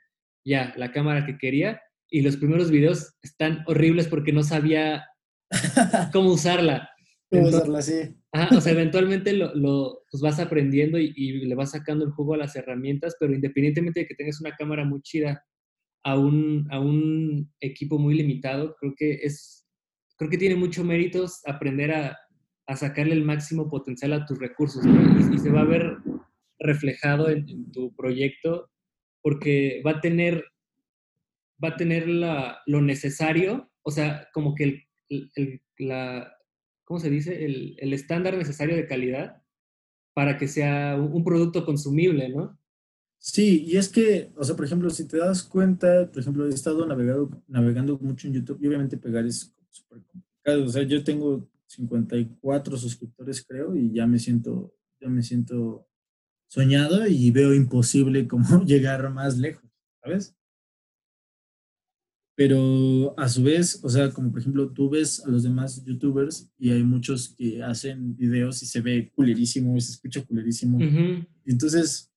[0.45, 1.81] Ya, la cámara que quería.
[2.09, 5.05] Y los primeros videos están horribles porque no sabía
[6.13, 6.89] cómo usarla.
[7.31, 11.11] Cómo usarla, sí o sea, eventualmente lo, lo pues vas aprendiendo y,
[11.45, 14.85] le vas sacando el juego a las herramientas, pero independientemente de que tengas una cámara
[14.85, 15.43] muy chida
[16.03, 19.67] a un, a un equipo muy limitado, creo que es,
[20.17, 22.17] creo que tiene mucho méritos aprender a,
[22.67, 25.97] a sacarle el máximo potencial a tus recursos y, se va a ver
[26.59, 28.69] reflejado en, tu proyecto
[29.21, 30.45] porque va a tener,
[31.63, 34.63] va a tener la, lo necesario, o sea, como que
[35.09, 36.31] el, el, la,
[36.83, 37.43] ¿cómo se dice?
[37.43, 39.41] El, el estándar necesario de calidad
[40.13, 42.59] para que sea un, producto consumible, ¿no?
[43.21, 46.53] Sí, y es que, o sea, por ejemplo, si te das cuenta, por ejemplo, he
[46.53, 50.65] estado navegando, navegando mucho en YouTube y obviamente pegar es súper complicado.
[50.65, 55.85] O sea, yo tengo 54 suscriptores, creo, y ya me siento, ya me siento
[56.47, 59.69] soñado y veo imposible cómo llegar más lejos,
[60.01, 60.35] ¿sabes?
[62.39, 66.49] pero a su vez, o sea, como por ejemplo, tú ves a los demás youtubers
[66.57, 70.79] y hay muchos que hacen videos y se ve culerísimo y se escucha culerísimo.
[71.43, 72.08] entonces,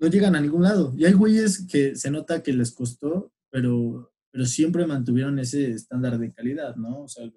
[0.00, 0.94] no llegan a ningún lado.
[0.96, 6.18] Y hay güeyes que se nota que les costó, pero, pero siempre mantuvieron ese estándar
[6.18, 7.02] de calidad, ¿no?
[7.02, 7.30] O sea,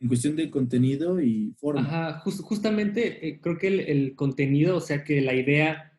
[0.00, 1.80] en cuestión de contenido y forma.
[1.80, 5.98] Ajá, justamente eh, creo que el, contenido, o sea, que la idea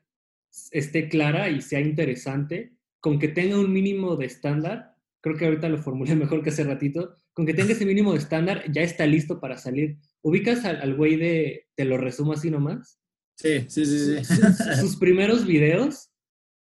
[0.71, 5.69] esté clara y sea interesante, con que tenga un mínimo de estándar, creo que ahorita
[5.69, 9.05] lo formulé mejor que hace ratito, con que tenga ese mínimo de estándar, ya está
[9.05, 9.97] listo para salir.
[10.21, 12.99] ¿Ubicas al, güey de, te lo resumo así nomás?
[13.37, 14.35] Sí, sí, sí, sí.
[14.79, 16.09] Sus, primeros videos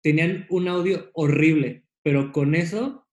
[0.02, 3.06] tenían un audio horrible, pero con eso,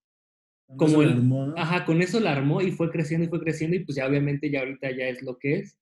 [0.78, 1.22] como el,
[1.58, 4.50] ajá, con eso la armó y fue creciendo y fue creciendo y pues ya obviamente
[4.50, 5.78] ya ahorita ya es lo que es.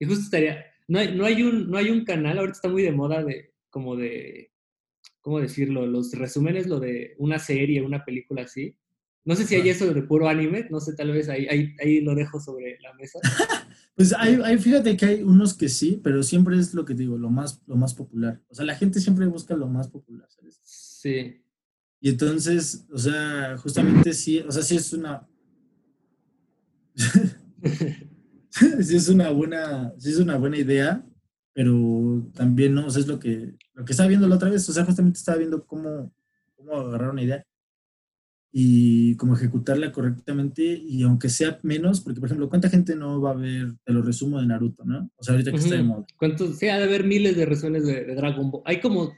[0.00, 2.82] Y justo estaría, no hay, no hay, un, no hay un canal, ahorita está muy
[2.82, 4.50] de moda de, como de,
[5.20, 5.86] ¿cómo decirlo?
[5.86, 8.76] Los resúmenes, lo de una serie, una película así.
[9.24, 12.00] No sé si hay eso de puro anime, no sé, tal vez ahí, ahí, ahí
[12.00, 13.20] lo dejo sobre la mesa.
[13.94, 17.16] pues hay, hay, fíjate que hay unos que sí, pero siempre es lo que digo,
[17.16, 18.40] lo más, lo más popular.
[18.48, 20.60] O sea, la gente siempre busca lo más popular, ¿sabes?
[20.64, 21.40] Sí.
[22.00, 25.28] Y entonces, o sea, justamente sí, o sea, sí es una...
[28.80, 31.06] sí es una buena, sí es una buena idea,
[31.52, 34.68] pero también no, o sea, es lo que, lo que estaba viendo la otra vez,
[34.68, 36.12] o sea, justamente estaba viendo cómo,
[36.56, 37.46] cómo agarrar una idea
[38.54, 43.30] y cómo ejecutarla correctamente y aunque sea menos, porque por ejemplo, ¿cuánta gente no va
[43.30, 45.10] a ver, te lo resumo de Naruto, ¿no?
[45.16, 46.04] O sea, ahorita que está de moda.
[46.18, 46.58] ¿Cuántos?
[46.58, 48.62] Sí, ha de haber miles de resúmenes de, Dragon Ball.
[48.66, 49.14] Hay como,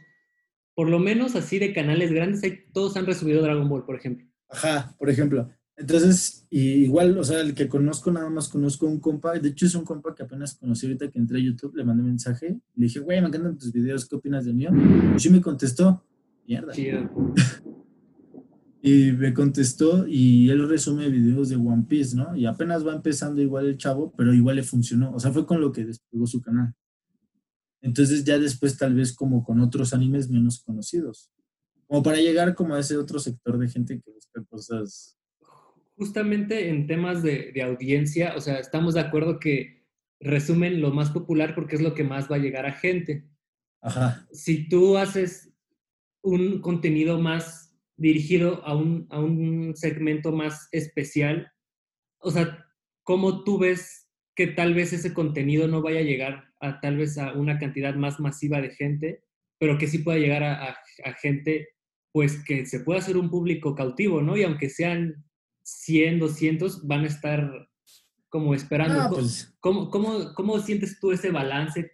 [0.74, 4.24] por lo menos así de canales grandes, hay, todos han resumido Dragon Ball, por ejemplo.
[4.48, 5.50] Ajá, por ejemplo.
[5.76, 9.74] Entonces, igual, o sea, el que conozco, nada más conozco un compa, de hecho es
[9.74, 12.86] un compa que apenas conocí ahorita que entré a YouTube, le mandé un mensaje, le
[12.86, 14.70] dije, güey, me encantan tus videos, ¿qué opinas del mío?
[15.16, 16.04] Y sí me contestó,
[16.46, 16.72] mierda.
[18.86, 22.36] y me contestó y él resume videos de One Piece, ¿no?
[22.36, 25.58] Y apenas va empezando igual el chavo, pero igual le funcionó, o sea, fue con
[25.58, 26.74] lo que despegó su canal.
[27.80, 31.30] Entonces ya después tal vez como con otros animes menos conocidos,
[31.86, 35.16] como para llegar como a ese otro sector de gente que busca cosas
[35.96, 39.82] justamente en temas de, audiencia, o sea, estamos de acuerdo que
[40.20, 43.24] resumen lo más popular porque es lo que más va a llegar a gente.
[43.80, 44.26] Ajá.
[44.30, 45.54] Si tú haces
[46.20, 47.63] un contenido más
[47.96, 51.52] dirigido a un, a un segmento más especial,
[52.18, 52.66] o sea,
[53.02, 57.18] ¿cómo tú ves que tal vez ese contenido no vaya a llegar a tal vez
[57.18, 59.22] a una cantidad más masiva de gente,
[59.58, 61.68] pero que sí pueda llegar a, a gente,
[62.12, 64.36] pues que se pueda hacer un público cautivo, ¿no?
[64.36, 65.24] Y aunque sean
[65.62, 67.68] 100, 200 van a estar
[68.28, 69.00] como esperando.
[69.00, 69.54] Ah, pues.
[69.60, 71.92] ¿Cómo, cómo, cómo, sientes tú ese balance?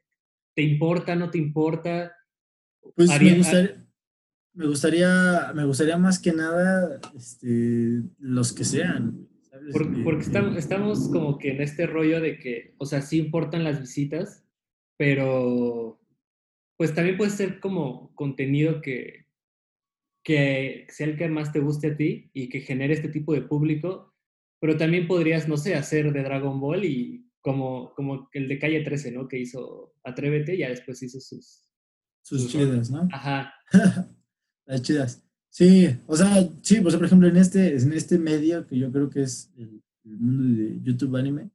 [0.54, 2.16] ¿Te importa, no te importa?
[2.96, 3.86] Pues me, gustaría,
[4.54, 9.28] me, gustaría, me gustaría más que nada este, los que sean.
[9.72, 13.64] Porque, porque estamos, estamos como que en este rollo de que, o sea, sí importan
[13.64, 14.44] las visitas,
[14.96, 16.00] pero
[16.76, 19.26] pues también puede ser como contenido que,
[20.22, 23.42] que sea el que más te guste a ti y que genere este tipo de
[23.42, 24.14] público,
[24.60, 28.82] pero también podrías, no sé, hacer de Dragon Ball y como, como el de Calle
[28.82, 29.28] 13, ¿no?
[29.28, 31.68] Que hizo Atrévete, y ya después hizo sus...
[32.22, 33.08] Sus, chidas, ¿no?
[33.12, 33.52] Ajá.
[34.70, 35.20] Las chidas.
[35.48, 39.10] Sí, o sea, sí, pues por ejemplo en este, en este medio que yo creo
[39.10, 41.50] que es el, mundo de YouTube anime,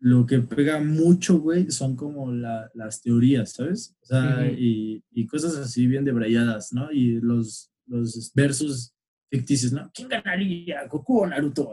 [0.00, 3.94] lo que pega mucho, güey, son como las teorías, ¿sabes?
[4.02, 6.90] O sea, y, y, cosas así bien debrayadas, ¿no?
[6.90, 8.94] Y los, los versos
[9.30, 9.88] ficticios, ¿no?
[9.94, 11.72] ¿Quién ganaría, Goku o Naruto?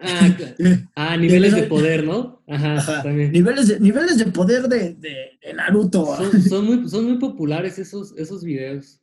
[0.00, 0.36] Ah,
[0.94, 2.42] ah niveles de poder, ¿no?
[2.46, 3.32] Ajá, También.
[3.32, 6.18] Niveles, de, niveles de poder de, de, Naruto.
[6.46, 9.00] Son, muy, son muy populares esos, esos videos.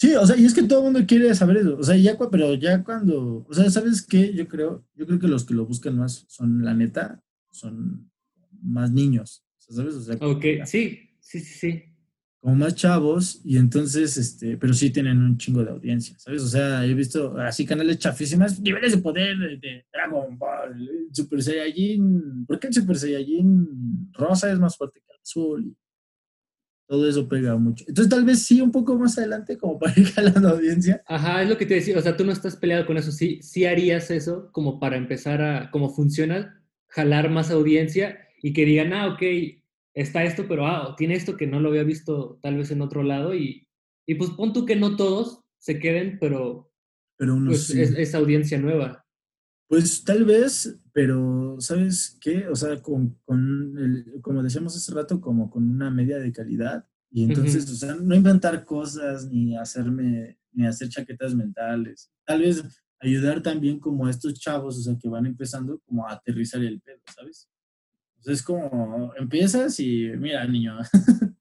[0.00, 1.76] Sí, o sea, y es que todo el mundo quiere saber eso.
[1.76, 4.32] O sea, ya, pero ya cuando, o sea, ¿sabes qué?
[4.32, 8.10] Yo creo, yo creo que los que lo buscan más son, la neta, son
[8.62, 9.44] más niños.
[9.58, 9.94] ¿Sabes?
[9.94, 11.84] O sea, ok, sí, sí, sí, sí
[12.40, 16.42] como más chavos y entonces, este, pero sí tienen un chingo de audiencia, ¿sabes?
[16.42, 22.46] O sea, he visto así canales chafísimas, niveles de poder de, Dragon Ball, Super Saiyajin,
[22.46, 25.76] ¿por qué el Super Saiyajin rosa es más fuerte que el azul?
[26.90, 27.84] Todo eso pega mucho.
[27.86, 31.00] Entonces tal vez sí un poco más adelante como para ir jalando audiencia.
[31.06, 33.38] Ajá, es lo que te decía, o sea, tú no estás peleado con eso, sí,
[33.42, 38.92] sí harías eso como para empezar a, como funciona, jalar más audiencia y que digan,
[38.92, 39.22] ah, ok,
[39.94, 43.04] está esto, pero ah, tiene esto que no lo había visto tal vez en otro
[43.04, 43.68] lado y,
[44.04, 46.72] y pues pon tú que no todos se queden, pero,
[47.16, 49.06] pero pues, es, audiencia nueva.
[49.68, 52.48] Pues tal vez, pero ¿sabes qué?
[52.48, 56.86] O sea, con, con el, como decíamos hace rato, como con una media de calidad.
[57.10, 62.12] Y entonces, o sea, no inventar cosas ni hacerme, ni hacer chaquetas mentales.
[62.24, 62.64] Tal vez
[63.00, 66.80] ayudar también como a estos chavos, o sea, que van empezando como a aterrizar el
[66.80, 67.48] pelo, ¿sabes?
[68.26, 70.78] es como empiezas y mira, niño,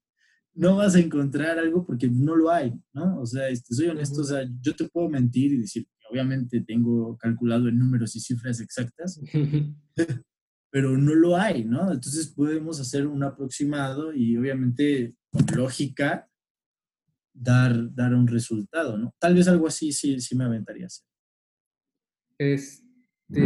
[0.54, 3.20] no vas a encontrar algo porque no lo hay, ¿no?
[3.20, 7.18] O sea, este, soy honesto, o sea, yo te puedo mentir y decir obviamente tengo
[7.18, 9.20] calculado en números y cifras exactas,
[10.72, 11.92] pero no lo hay, ¿no?
[11.92, 16.30] Entonces podemos hacer un aproximado y obviamente con lógica
[17.34, 19.14] dar, dar un resultado, ¿no?
[19.20, 21.06] Tal vez algo así sí, sí me aventaría a hacer.
[22.38, 23.42] Este,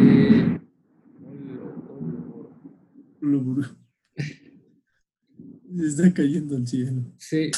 [5.76, 7.04] Se está cayendo el cielo.
[7.18, 7.50] Sí.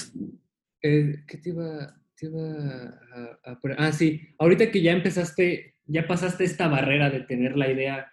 [0.81, 2.99] Eh, ¿Qué te iba, te iba
[3.43, 3.77] a, poner?
[3.79, 4.21] Ah, sí.
[4.39, 8.11] Ahorita que ya empezaste, ya pasaste esta barrera de tener la idea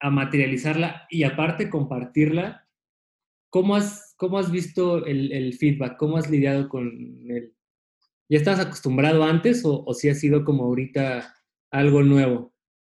[0.00, 2.68] a materializarla y aparte compartirla,
[3.50, 5.96] ¿cómo has, cómo has visto el, feedback?
[5.96, 6.86] ¿Cómo has lidiado con
[7.28, 7.54] él?
[8.28, 11.34] ¿Ya estabas acostumbrado antes o, o si ha sido como ahorita
[11.70, 12.54] algo nuevo?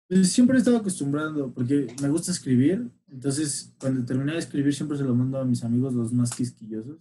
[0.09, 4.97] Pues siempre he estado acostumbrado porque me gusta escribir entonces, cuando terminé de escribir, siempre
[4.97, 6.99] se lo mando a mis amigos, los más quisquillosos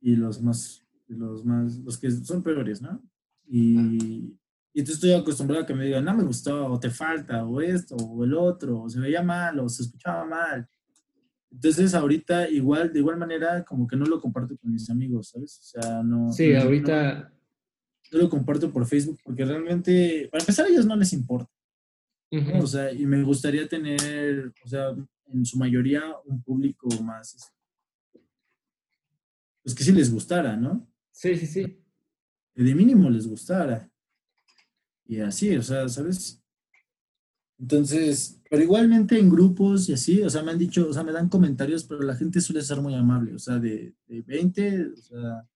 [0.00, 0.83] y los más,
[1.18, 3.02] los más, los que son peores, ¿no?
[3.46, 4.36] Y,
[4.76, 7.60] Y entonces estoy acostumbrado a que me digan, no me gustó, o te falta, o
[7.60, 10.68] esto, o el otro, o se veía mal, o se escuchaba mal.
[11.48, 15.60] Entonces, ahorita, igual, de igual manera, como que no lo comparto con mis amigos, ¿sabes?
[15.60, 16.32] O sea, no.
[16.32, 17.32] Sí, ahorita.
[18.12, 21.50] No, lo comparto por Facebook porque realmente, para empezar, a ellos no les importa.
[22.60, 24.92] O sea, y me gustaría tener, o sea,
[25.26, 27.54] en su mayoría, un público más.
[29.62, 30.84] Pues que sí les gustara, ¿no?
[31.14, 31.80] Sí, sí, sí.
[32.54, 33.88] Que de mínimo les gustara.
[35.06, 36.42] Y así, o sea, ¿sabes?
[37.56, 41.12] Entonces, pero igualmente en grupos y así, o sea, me han dicho, o sea, me
[41.12, 44.96] dan comentarios, pero la gente suele ser muy amable, o sea, de, de 20, o
[44.96, 45.48] sea,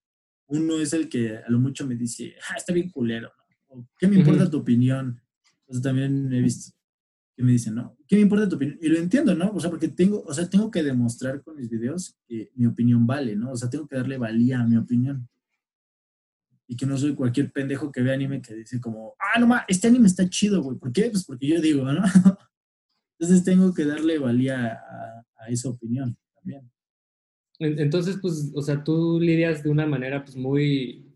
[0.46, 3.30] uno es el que a lo mucho me dice, ah, está bien culero,
[3.68, 3.88] ¿no?
[3.98, 5.20] ¿Qué me importa tu opinión?
[5.66, 6.72] O sea, también he visto
[7.36, 7.96] que me dicen, ¿no?
[8.06, 8.78] ¿Qué me importa tu opinión?
[8.80, 9.50] Y lo entiendo, ¿no?
[9.50, 13.06] O sea, porque tengo, o sea, tengo que demostrar con mis videos que mi opinión
[13.06, 13.52] vale, ¿no?
[13.52, 15.28] O sea, tengo que darle valía a mi opinión
[16.70, 19.64] y que no soy cualquier pendejo que ve anime que dice como, ah, no ma,
[19.66, 20.76] este anime está chido, güey.
[20.76, 21.09] ¿Por qué?
[21.11, 22.02] Pues porque yo digo, ¿no?
[23.18, 26.70] Entonces tengo que darle valía a, esa opinión también.
[27.59, 31.11] Entonces, pues, o sea, tú lidias de una manera, pues, muy,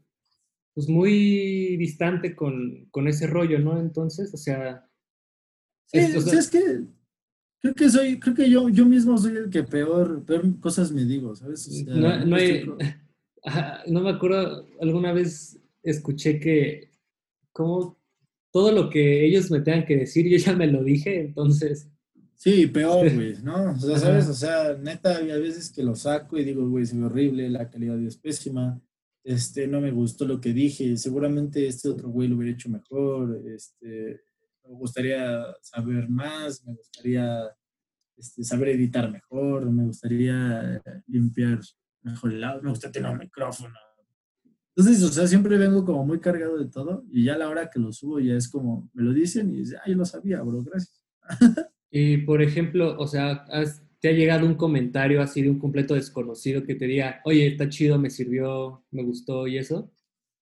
[0.74, 3.78] pues, muy distante con, con ese rollo, ¿no?
[3.78, 4.88] Entonces, o sea...
[5.86, 6.86] Sí, es, que
[7.60, 11.04] creo que soy, creo que yo, yo mismo soy el que peor, peor cosas me
[11.04, 11.68] digo, ¿sabes?
[11.86, 12.64] no, no hay
[13.86, 16.90] no me acuerdo, alguna vez escuché que
[17.52, 17.98] como
[18.52, 21.88] todo lo que ellos me tengan que decir, yo ya me lo dije, entonces...
[22.34, 23.72] Sí, peor, güey, ¿no?
[23.72, 24.28] O sea, ¿sabes?
[24.28, 27.70] O sea, neta, hay veces que lo saco y digo, güey, se ve horrible, la
[27.70, 28.80] calidad es pésima,
[29.24, 33.40] este, no me gustó lo que dije, seguramente este otro güey lo hubiera hecho mejor,
[33.46, 34.20] este,
[34.64, 37.48] me gustaría saber más, me gustaría
[38.16, 41.60] este, saber editar mejor, me gustaría limpiar
[42.02, 43.74] mejor lado, me gusta tener un micrófono.
[44.74, 47.68] Entonces, o sea, siempre vengo como muy cargado de todo y ya a la hora
[47.70, 50.40] que lo subo ya es como, me lo dicen y dice, ah, yo lo sabía,
[50.40, 51.02] bro, gracias.
[51.90, 53.44] y, por ejemplo, o sea,
[54.00, 57.68] ¿te ha llegado un comentario así de un completo desconocido que te diga, oye, está
[57.68, 59.92] chido, me sirvió, me gustó y eso?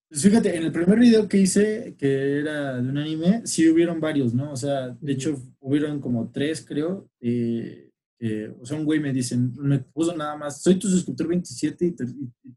[0.09, 4.01] Pues fíjate, en el primer video que hice, que era de un anime, sí hubieron
[4.01, 4.53] varios, ¿no?
[4.53, 7.09] O sea, de hecho, hubieron como tres, creo.
[7.21, 7.90] Eh,
[8.21, 11.87] eh, o sea, un güey me dice, me puso nada más, soy tu suscriptor 27
[11.87, 12.07] y, tu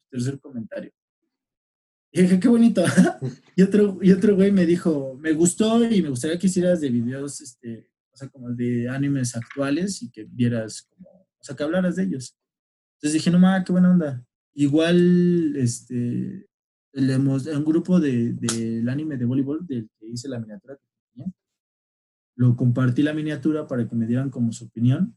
[0.09, 0.91] tercer comentario.
[2.11, 2.83] Y dije, qué bonito.
[3.55, 6.89] y, otro, y otro güey me dijo, me gustó y me gustaría que hicieras de
[6.89, 11.63] videos, este, o sea, como de animes actuales y que vieras como, o sea, que
[11.63, 12.37] hablaras de ellos.
[12.97, 14.25] Entonces dije, no mames, qué buena onda.
[14.53, 16.45] Igual, este,
[16.91, 20.77] le un grupo del de, anime de voleibol del que hice la miniatura
[22.35, 25.15] lo compartí la miniatura para que me dieran como su opinión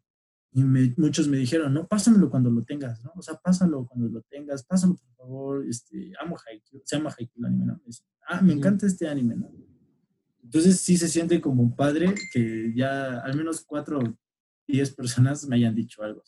[0.57, 0.65] y
[0.97, 3.13] muchos me dijeron, no, pásamelo cuando lo tengas, ¿no?
[3.15, 7.41] O sea, pásalo cuando lo tengas, pásalo por favor, este, amo Haikyuu, se llama Haikyuu
[7.41, 7.81] el anime, ¿no?
[8.27, 9.51] ah, me encanta este anime, ¿no?
[10.43, 14.19] Entonces sí se siente como un padre que ya al menos cuatro o
[14.67, 16.23] diez personas me hayan dicho algo.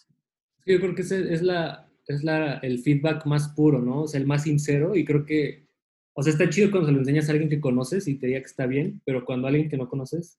[0.66, 4.02] Yo creo que es, la, es la, el feedback más puro, ¿no?
[4.02, 5.66] O sea, el más sincero y creo que,
[6.12, 8.40] o sea, está chido cuando se lo enseñas a alguien que conoces y te diga
[8.40, 10.38] que está bien, pero cuando a alguien que no conoces,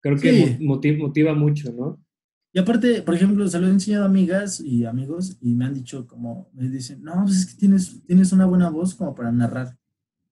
[0.00, 2.02] creo que motiva, motiva mucho, ¿no?
[2.52, 5.74] Y aparte, por ejemplo, se lo he enseñado a amigas y amigos y me han
[5.74, 9.30] dicho como, me dicen, no, pues es que tienes, tienes una buena voz como para
[9.30, 9.76] narrar.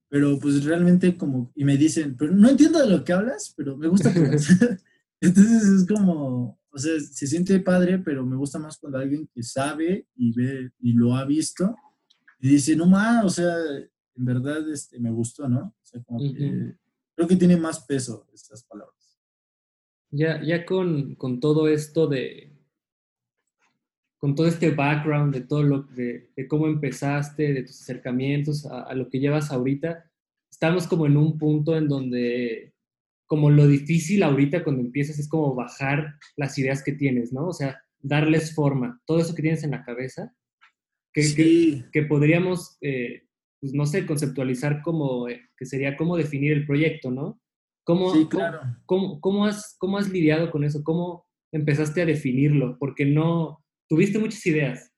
[0.09, 3.77] Pero pues realmente como, y me dicen, pero no entiendo de lo que hablas, pero
[3.77, 4.49] me gusta tu voz.
[5.21, 9.43] Entonces es como, o sea, se siente padre, pero me gusta más cuando alguien que
[9.43, 11.75] sabe y ve y lo ha visto
[12.39, 13.57] y dice, no más, o sea,
[14.15, 15.75] en verdad este, me gustó, ¿no?
[15.83, 16.77] O sea, como que
[17.15, 18.95] creo que tiene más peso estas palabras.
[20.11, 22.53] Ya, ya con, todo esto de,
[24.19, 28.95] con todo este background de todo lo de, de cómo empezaste, de tus acercamientos a,
[28.95, 30.11] lo que llevas ahorita,
[30.51, 32.73] estamos como en un punto en donde
[33.27, 37.49] como lo difícil ahorita cuando empiezas es como bajar las ideas que tienes, ¿no?
[37.49, 40.33] O sea, darles forma, todo eso que tienes en la cabeza,
[41.13, 43.25] que, que, podríamos, eh,
[43.59, 47.41] pues no sé, conceptualizar como, eh, que sería como definir el proyecto, ¿no?
[47.87, 48.63] ¿Cómo, sí, claro.
[48.85, 50.83] cómo, cómo, has, ¿Cómo has lidiado con eso?
[50.83, 52.77] ¿Cómo empezaste a definirlo?
[52.81, 54.93] Porque no, tuviste muchas ideas,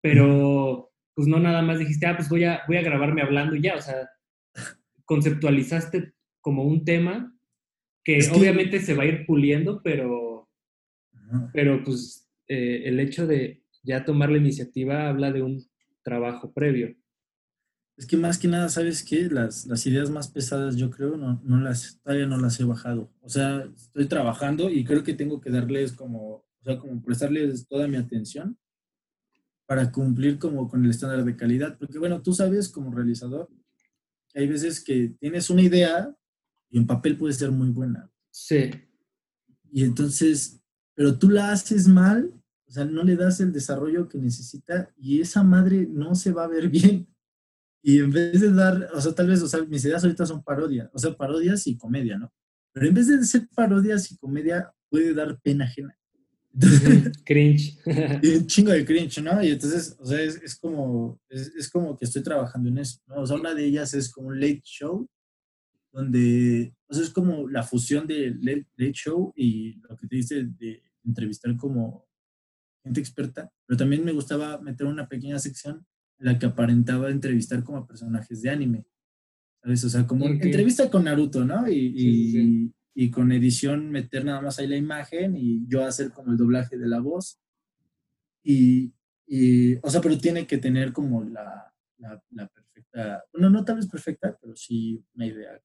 [0.00, 3.62] pero pues no nada más dijiste, ah, pues voy a, voy a grabarme hablando y
[3.62, 4.08] ya, o sea,
[5.06, 7.36] conceptualizaste como un tema
[8.04, 10.48] que, obviamente se va a ir puliendo, pero,
[11.52, 15.68] pero pues eh, el hecho de ya tomar la iniciativa habla de un
[16.04, 16.94] trabajo previo.
[17.96, 19.28] Es que más que nada, ¿sabes qué?
[19.28, 23.12] Las, las ideas más pesadas, yo creo, no, no las, todavía no las he bajado.
[23.20, 27.66] O sea, estoy trabajando y creo que tengo que darles como, o sea, como prestarles
[27.68, 28.58] toda mi atención
[29.66, 31.78] para cumplir como con el estándar de calidad.
[31.78, 33.48] Porque bueno, tú sabes como realizador,
[34.34, 36.12] hay veces que tienes una idea
[36.70, 38.10] y en papel puede ser muy buena.
[38.30, 38.70] Sí.
[39.70, 40.60] Y entonces,
[40.94, 42.32] pero tú la haces mal,
[42.66, 46.44] o sea, no le das el desarrollo que necesita y esa madre no se va
[46.44, 47.08] a ver bien.
[47.82, 50.42] Y en vez de dar, o sea, tal vez, o sea, mis ideas ahorita son
[50.42, 52.32] parodias, o sea, parodias y comedia, ¿no?
[52.72, 55.96] Pero en vez de ser parodias y comedia, puede dar pena ajena.
[57.24, 57.78] cringe.
[58.22, 59.42] y un chingo de cringe, ¿no?
[59.42, 63.22] Y entonces, o sea, es, como, es, como que estoy trabajando en eso, ¿no?
[63.22, 65.08] O sea, una de ellas es como un late show,
[65.92, 70.44] donde, o sea, es como la fusión de late, show y lo que te dice
[70.58, 72.06] de entrevistar como
[72.82, 75.86] gente experta, pero también me gustaba meter una pequeña sección
[76.20, 78.84] la que aparentaba entrevistar como personajes de anime.
[79.62, 79.84] ¿Sabes?
[79.84, 81.68] O sea, como entrevista con Naruto, ¿no?
[81.68, 86.36] Y, y con edición meter nada más ahí la imagen y yo hacer como el
[86.36, 87.40] doblaje de la voz.
[88.42, 88.92] Y,
[89.26, 93.86] y o sea, pero tiene que tener como la, la, perfecta, bueno, no tal vez
[93.86, 95.60] perfecta, pero sí una idea.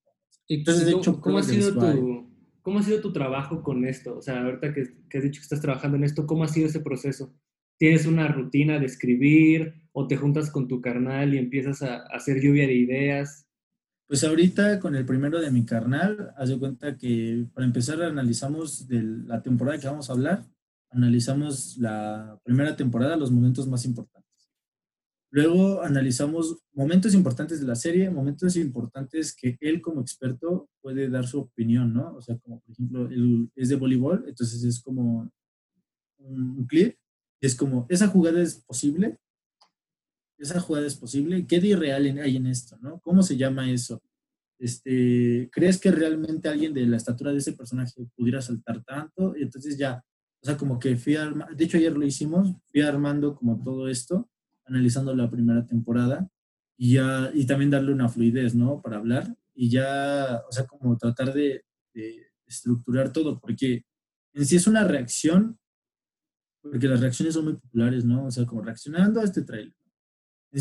[0.48, 2.32] Entonces, de hecho, ¿cómo ha, sido tu,
[2.62, 4.18] ¿cómo ha sido tu trabajo con esto?
[4.18, 6.68] O sea, ahorita que, que has dicho que estás trabajando en esto, ¿cómo ha sido
[6.68, 7.34] ese proceso?
[7.78, 12.42] ¿Tienes una rutina de escribir o te juntas con tu carnal y empiezas a hacer
[12.42, 13.48] lluvia de ideas?
[14.08, 18.86] Pues ahorita con el primero de mi carnal, haz de cuenta que para empezar analizamos
[18.90, 20.46] la temporada que vamos a hablar,
[20.90, 24.52] analizamos la primera temporada, los momentos más importantes.
[25.32, 31.26] Luego analizamos momentos importantes de la serie, momentos importantes que él como experto puede dar
[31.26, 32.16] su opinión, ¿no?
[32.16, 35.32] O sea, como por ejemplo, él es de voleibol, entonces es como
[36.18, 36.98] un clip,
[37.40, 39.20] es como, ¿esa jugada es posible?
[40.38, 43.00] Esa jugada es posible, ¿qué de irreal hay en esto, no?
[43.00, 44.02] ¿Cómo se llama eso?
[44.60, 49.36] Este, ¿Crees que realmente alguien de la estatura de ese personaje pudiera saltar tanto?
[49.38, 50.04] Y entonces ya,
[50.42, 53.88] o sea, como que fui armando, de hecho ayer lo hicimos, fui armando como todo
[53.90, 54.30] esto,
[54.66, 56.28] analizando la primera temporada
[56.78, 58.82] y ya, y también darle una fluidez, ¿no?
[58.82, 61.64] Para hablar y ya, o sea, como tratar de,
[61.94, 63.86] de estructurar todo, porque
[64.34, 65.58] en sí es una reacción,
[66.62, 68.26] porque las reacciones son muy populares, ¿no?
[68.26, 69.76] O sea, como reaccionando a este trailer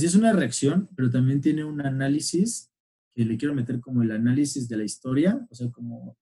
[0.02, 2.70] es una reacción, pero también tiene un análisis
[3.14, 6.16] que le quiero meter como el análisis de la historia, o sea, como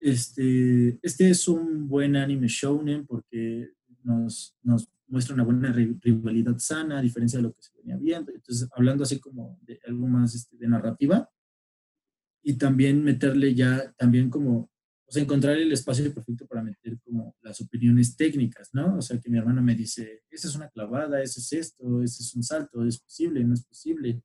[0.00, 3.70] este, este es un buen anime shounen porque
[4.02, 8.32] nos, nos muestra una buena rivalidad sana, a diferencia de lo que se venía viendo.
[8.32, 11.28] Entonces, hablando así como de algo más este, de narrativa,
[12.42, 14.70] y también meterle ya, también como
[15.10, 18.98] o sea, encontrar el espacio perfecto para meter como las opiniones técnicas, ¿no?
[18.98, 22.22] O sea, que mi hermano me dice, esa es una clavada, ese es esto, ese
[22.22, 24.22] es un salto, es posible, no es posible.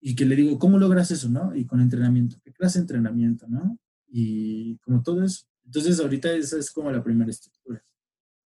[0.00, 1.54] Y que le digo, ¿cómo logras eso, no?
[1.54, 3.78] Y con entrenamiento, ¿qué clase de entrenamiento, no?
[4.08, 5.44] Y como todo eso.
[5.66, 7.84] Entonces, ahorita esa es como la primera estructura.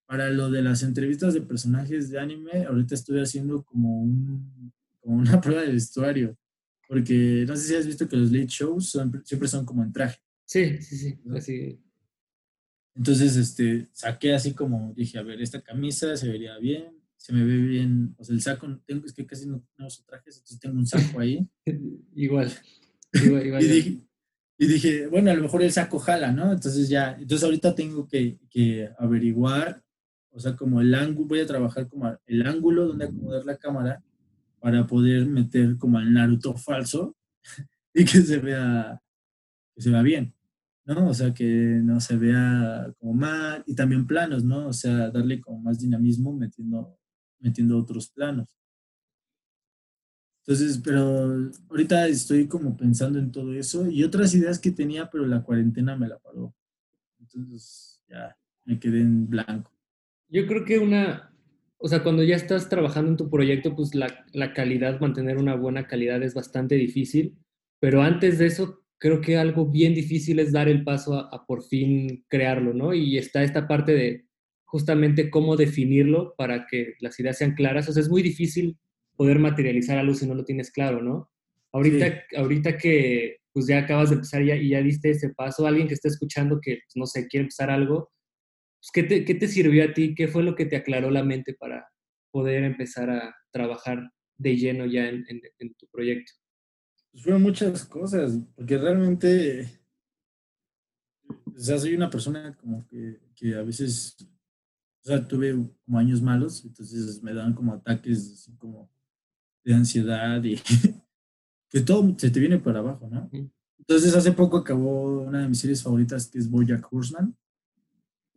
[0.07, 5.17] Para lo de las entrevistas de personajes de anime, ahorita estoy haciendo como, un, como
[5.17, 6.36] una prueba de vestuario.
[6.88, 10.20] Porque no sé si has visto que los late shows siempre son como en traje.
[10.49, 11.79] Sí, sí, sí, así.
[12.95, 16.87] Entonces, este, saqué así como, dije, a ver, esta camisa se vería bien,
[17.17, 20.37] se me ve bien, o sea, el saco, tengo, es que casi no tengo trajes,
[20.37, 21.47] entonces tengo un saco ahí.
[22.15, 22.51] igual,
[23.13, 23.63] igual, igual.
[23.63, 24.01] y, dije,
[24.57, 26.51] y, dije, bueno, a lo mejor el saco jala, ¿no?
[26.51, 29.83] Entonces ya, entonces ahorita tengo que, que averiguar,
[30.31, 34.03] o sea, como el ángulo, voy a trabajar como el ángulo donde acomodar la cámara
[34.59, 37.15] para poder meter como el Naruto falso
[37.93, 38.99] y que se vea,
[39.75, 40.33] que se vea bien.
[40.89, 41.09] ¿No?
[41.09, 44.67] O sea, que no se vea como mal, y también planos, ¿no?
[44.67, 46.97] O sea, darle como más dinamismo metiendo,
[47.39, 48.49] metiendo otros planos.
[50.41, 55.27] Entonces, pero ahorita estoy como pensando en todo eso y otras ideas que tenía, pero
[55.27, 56.55] la cuarentena me la paró.
[57.19, 58.35] Entonces, ya
[58.65, 59.71] me quedé en blanco.
[60.27, 61.31] Yo creo que una,
[61.77, 65.53] o sea, cuando ya estás trabajando en tu proyecto, pues la, la calidad, mantener una
[65.53, 67.37] buena calidad es bastante difícil,
[67.79, 71.63] pero antes de eso creo que algo bien difícil es dar el paso a, por
[71.63, 72.93] fin crearlo, ¿no?
[72.93, 74.25] Y está esta parte de
[74.65, 77.89] justamente cómo definirlo para que las ideas sean claras.
[77.89, 78.77] O sea, es muy difícil
[79.15, 81.31] poder materializar algo si no lo tienes claro, ¿no?
[81.71, 85.95] Ahorita, ahorita que pues ya acabas de empezar y ya diste ese paso, alguien que
[85.95, 88.11] esté escuchando que, pues, no sé, quiere empezar algo,
[88.79, 90.13] pues, ¿qué, te, ¿qué te sirvió a ti?
[90.13, 91.87] ¿Qué fue lo que te aclaró la mente para
[92.31, 95.23] poder empezar a trabajar de lleno ya en
[95.77, 96.38] tu proyecto?
[97.12, 99.70] Pues fueron muchas cosas, porque realmente,
[101.28, 104.16] o sea, soy una persona como que, que a veces,
[105.03, 105.53] o sea, tuve
[105.86, 108.89] como años malos, entonces me dan como ataques así como
[109.64, 110.55] de ansiedad y
[111.70, 113.30] que todo se te viene para abajo, ¿no?
[113.78, 117.36] Entonces hace poco acabó una de mis series favoritas que es Bojack Horseman.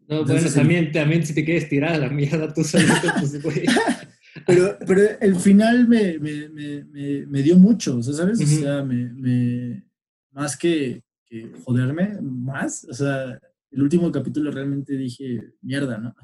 [0.09, 3.65] No, bueno, también, también si te quieres tirar a la mierda tú solito, pues güey.
[4.47, 8.41] Pero, pero el final me, me, me, me dio mucho, ¿sabes?
[8.41, 9.85] O sea, me,
[10.31, 12.85] más que, que joderme más.
[12.85, 13.41] O sea,
[13.71, 16.15] el último capítulo realmente dije, mierda, ¿no?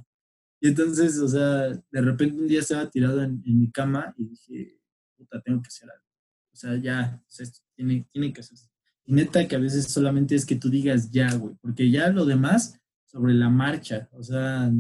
[0.60, 4.80] Y entonces, o sea, de repente un día estaba tirado en, mi cama y dije,
[5.16, 6.04] puta, tengo que hacer algo.
[6.52, 7.46] O sea, ya, o sea,
[7.76, 8.68] tiene, tiene que hacerse.
[9.04, 12.24] Y neta que a veces solamente es que tú digas ya, güey, porque ya lo
[12.26, 14.70] demás sobre la marcha, o sea,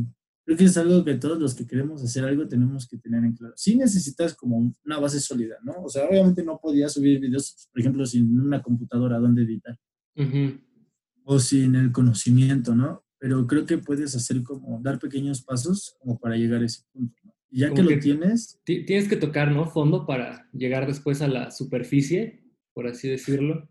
[0.48, 3.34] creo que es algo que todos los que queremos hacer algo tenemos que tener en
[3.34, 3.52] claro.
[3.54, 5.74] Sí necesitas como una base sólida, ¿no?
[5.82, 9.78] O sea, obviamente no podía subir videos, por ejemplo, sin una computadora donde editar.
[11.24, 13.04] O sin el conocimiento, ¿no?
[13.18, 17.14] Pero creo que puedes hacer como, dar pequeños pasos como para llegar a ese punto,
[17.24, 17.34] ¿no?
[17.50, 18.58] Y ya que, lo tienes...
[18.64, 19.66] Tienes que tocar, ¿no?
[19.66, 22.42] Fondo para llegar después a la superficie,
[22.72, 23.68] por así decirlo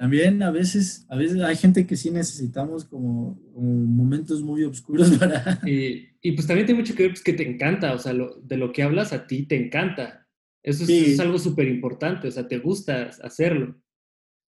[0.00, 5.60] también a veces, a veces hay gente que sí necesitamos como, momentos muy oscuros para...
[5.66, 8.56] Y, y, pues también tiene mucho que ver pues, que te encanta, o sea, de
[8.56, 10.26] lo que hablas a ti te encanta.
[10.62, 13.78] Eso es, algo súper importante, o sea, te gusta hacerlo.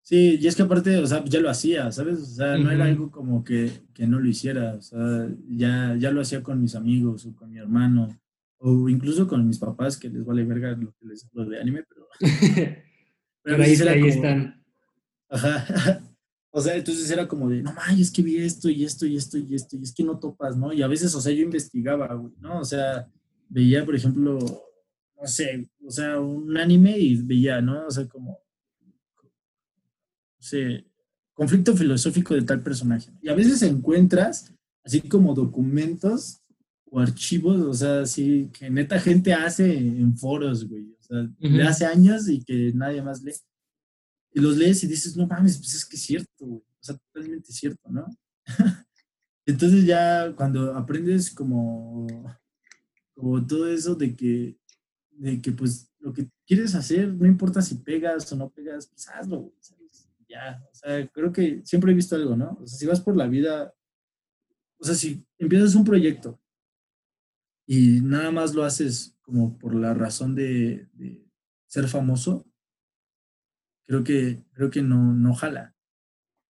[0.04, 2.20] Sí, y es que aparte, o sea, ya lo hacía, ¿sabes?
[2.20, 6.12] O sea, no era algo como que, que, no lo hiciera, o sea, ya, ya
[6.12, 8.18] lo hacía con mis amigos o con mi hermano,
[8.60, 11.84] o incluso con mis papás, que les vale verga lo que les hablo de anime,
[11.90, 12.08] pero...
[13.44, 14.61] pero, ahí, ahí están
[15.32, 16.02] Ajá.
[16.54, 19.16] O sea, entonces era como de, no mames, es que vi esto y esto y
[19.16, 20.74] esto y esto, y es que no topas, ¿no?
[20.74, 22.60] Y a veces, o sea, yo investigaba, güey, ¿no?
[22.60, 23.10] O sea,
[23.48, 27.88] veía, por ejemplo, no sé, o sea, un anime y veía, ¿no?
[27.88, 28.38] O sea, como,
[29.22, 29.30] no
[30.40, 30.86] sé,
[31.34, 33.10] conflicto filosófico de tal personaje.
[33.22, 34.54] Y a veces encuentras
[34.84, 36.42] así como documentos
[36.84, 40.92] o archivos, o sea, así que neta gente hace en foros, güey.
[41.00, 43.32] O sea, de hace años y que nadie más lee
[44.34, 46.62] y los lees y dices, no mames, pues es que es cierto, güey.
[46.62, 48.08] O sea, totalmente cierto, ¿no?
[49.46, 52.08] Entonces ya cuando aprendes como,
[53.14, 54.58] como todo eso de que,
[55.12, 59.08] de que pues lo que quieres hacer, no importa si pegas o no pegas, pues
[59.10, 59.54] hazlo, güey.
[60.30, 62.58] Ya, o sea, creo que siempre he visto algo, ¿no?
[62.62, 63.74] O sea, si vas por la vida,
[64.78, 66.40] o sea, si empiezas un proyecto
[67.68, 71.28] y nada más lo haces como por la razón de, de
[71.68, 72.51] ser famoso,
[73.92, 75.76] creo que, creo que no, no jala,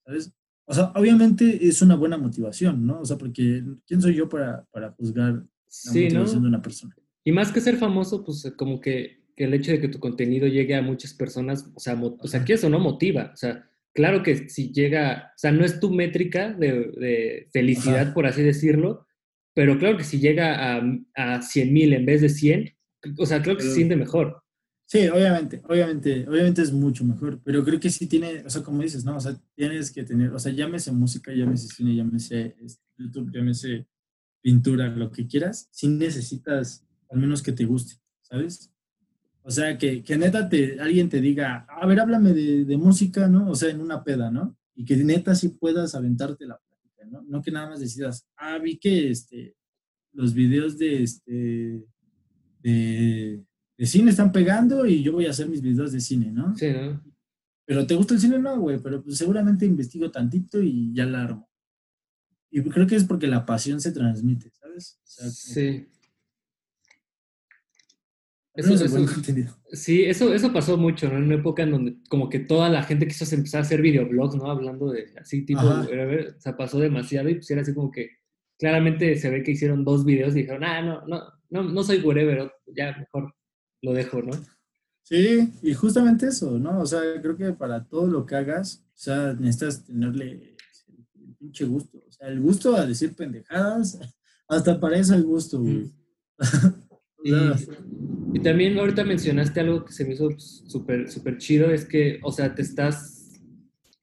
[0.04, 0.32] ¿sabes?
[0.64, 3.00] O sea, obviamente es una buena motivación, ¿no?
[3.00, 6.96] O sea, porque ¿quién soy yo para, para juzgar la motivación de una persona?
[7.22, 10.48] Y más que ser famoso, pues como que, que, el hecho de que tu contenido
[10.48, 14.24] llegue a muchas personas, o sea, o sea que eso no motiva, o sea, claro
[14.24, 19.06] que si llega, o sea, no es tu métrica de, de felicidad, por así decirlo,
[19.54, 20.82] pero claro que si llega a,
[21.14, 22.74] a 100 mil en vez de 100,
[23.16, 24.42] o sea, creo que se siente mejor.
[24.90, 28.80] Sí, obviamente, obviamente, obviamente es mucho mejor, pero creo que sí tiene, o sea, como
[28.82, 29.16] dices, ¿no?
[29.16, 33.86] O sea, tienes que tener, o sea, llámese música, llámese cine, llámese este, YouTube, llámese
[34.40, 38.72] pintura, lo que quieras, sí necesitas al menos que te guste, ¿sabes?
[39.42, 43.28] O sea, que, que neta te, alguien te diga, a ver, háblame de, de, música,
[43.28, 43.50] ¿no?
[43.50, 44.56] O sea, en una peda, ¿no?
[44.74, 47.20] Y que neta sí puedas aventarte la plática, ¿no?
[47.28, 49.54] No que nada más decidas, ah, vi que este,
[50.14, 51.84] los videos de, este,
[52.62, 53.07] de
[53.88, 56.56] cine están pegando y yo voy a hacer mis videos de cine, ¿no?
[56.56, 57.02] Sí, ¿no?
[57.64, 58.38] Pero ¿te gusta el cine?
[58.38, 61.48] No, güey, pero pues seguramente investigo tantito y ya la armo.
[62.50, 64.98] Y creo que es porque la pasión se transmite, ¿sabes?
[65.04, 65.86] sí.
[68.54, 69.54] Eso, es contenido.
[69.70, 71.18] Sí, eso, eso pasó mucho, ¿no?
[71.18, 74.34] En una época en donde como que toda la gente quiso empezar a hacer videoblogs,
[74.34, 74.50] ¿no?
[74.50, 78.16] Hablando de así tipo, o sea, pasó demasiado y pues era así como que
[78.58, 81.98] claramente se ve que hicieron dos videos y dijeron, ah, no, no, no, no soy
[81.98, 83.32] whatever, ya mejor
[83.82, 84.32] lo dejo, ¿no?
[85.08, 86.80] Sí, y justamente eso, ¿no?
[86.80, 91.64] O sea, creo que para todo lo que hagas, o sea, necesitas tenerle el pinche
[91.64, 91.98] gusto.
[92.06, 93.98] O sea, el gusto a decir pendejadas,
[94.48, 95.90] hasta para eso el gusto, güey.
[97.24, 102.30] y, también ahorita mencionaste algo que se me hizo súper, súper chido, es que, o
[102.30, 103.40] sea, te estás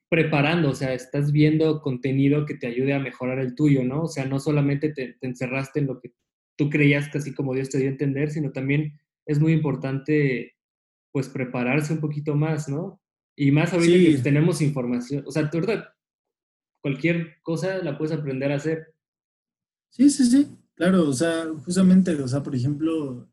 [0.09, 4.03] preparando, o sea, estás viendo contenido que te ayude a mejorar el tuyo, ¿no?
[4.03, 6.13] O sea, no solamente te, te encerraste en lo que
[6.55, 10.55] tú creías que así como Dios te dio a entender, sino también es muy importante
[11.11, 13.01] pues prepararse un poquito más, ¿no?
[13.35, 15.85] Y más ahorita que tenemos información, o sea, verdad,
[16.81, 18.93] cualquier cosa la puedes aprender a hacer.
[19.89, 23.27] Sí, sí, sí, claro, o sea, justamente, o sea, por ejemplo,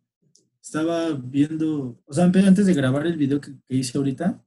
[0.62, 4.42] estaba viendo, o sea, antes de grabar el video que, hice ahorita,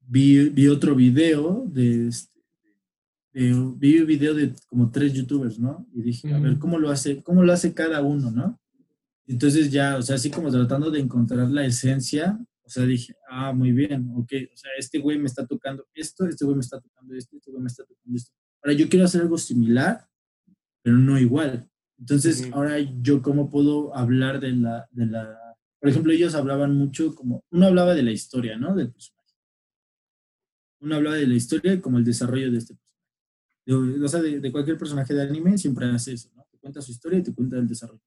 [0.00, 2.40] vi, vi, otro video de, este,
[3.32, 5.86] vi un video de como tres youtubers, ¿no?
[5.94, 8.60] Y dije, a ver, ¿cómo lo hace, cómo lo hace cada uno, ¿no?
[9.26, 13.52] Entonces ya, o sea, así como tratando de encontrar la esencia, o sea, dije, ah,
[13.52, 16.80] muy bien, ok, o sea, este güey me está tocando esto, este güey me está
[16.80, 18.32] tocando esto, este güey me está tocando esto.
[18.62, 20.08] Ahora yo quiero hacer algo similar,
[20.82, 21.68] pero no igual.
[21.98, 25.38] Entonces, ahora yo cómo puedo hablar de la, de la,
[25.80, 28.74] por ejemplo, ellos hablaban mucho como, uno hablaba de la historia, ¿no?
[28.74, 29.22] Del personaje.
[30.80, 34.04] Uno habla de la historia como el desarrollo de este personaje.
[34.04, 36.44] o sea, de, de, cualquier personaje de anime siempre hace eso, ¿no?
[36.50, 38.02] Te cuenta su historia y te cuenta el desarrollo.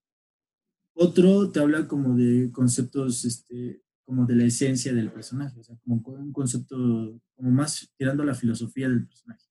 [0.96, 5.76] Otro te habla como de conceptos, este, como de la esencia del personaje, o sea,
[5.84, 9.46] como un concepto como más tirando la filosofía del personaje.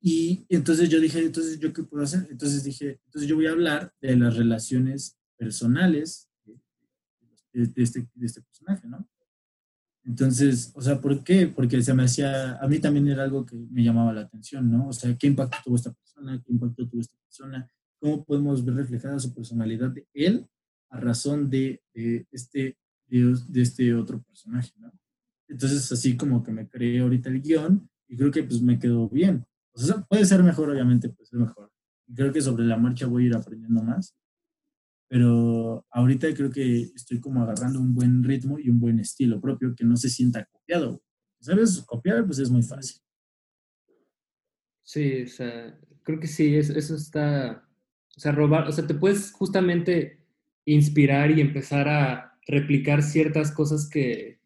[0.00, 2.26] Y entonces yo dije, entonces yo qué puedo hacer?
[2.30, 6.30] Entonces dije, entonces yo voy a hablar de las relaciones personales
[7.52, 9.08] de, este, de este personaje, ¿no?
[10.04, 11.46] Entonces, o sea, ¿por qué?
[11.46, 14.88] Porque se me hacía, a mí también era algo que me llamaba la atención, ¿no?
[14.88, 16.42] O sea, ¿qué impacto tuvo esta persona?
[16.44, 17.70] ¿Qué impacto tuvo esta persona?
[18.00, 20.46] ¿Cómo podemos ver reflejada su personalidad de él
[20.90, 22.76] a razón de, de este,
[23.06, 24.92] de, de, este otro personaje, ¿no?
[25.48, 29.08] Entonces, así como que me creé ahorita el guion y creo que pues me quedó
[29.08, 29.44] bien.
[29.72, 31.70] O sea, puede ser mejor, obviamente, puede ser mejor.
[32.14, 34.14] Creo que sobre la marcha voy a ir aprendiendo más
[35.08, 39.74] pero ahorita creo que estoy como agarrando un buen ritmo y un buen estilo propio
[39.74, 41.02] que no se sienta copiado.
[41.40, 41.82] ¿Sabes?
[41.82, 43.00] Copiar pues es muy fácil.
[44.82, 47.63] Sí, o sea, creo que sí, eso, está,
[48.16, 50.18] o sea, robar, o sea, te puedes justamente
[50.64, 54.38] inspirar y empezar a replicar ciertas cosas que,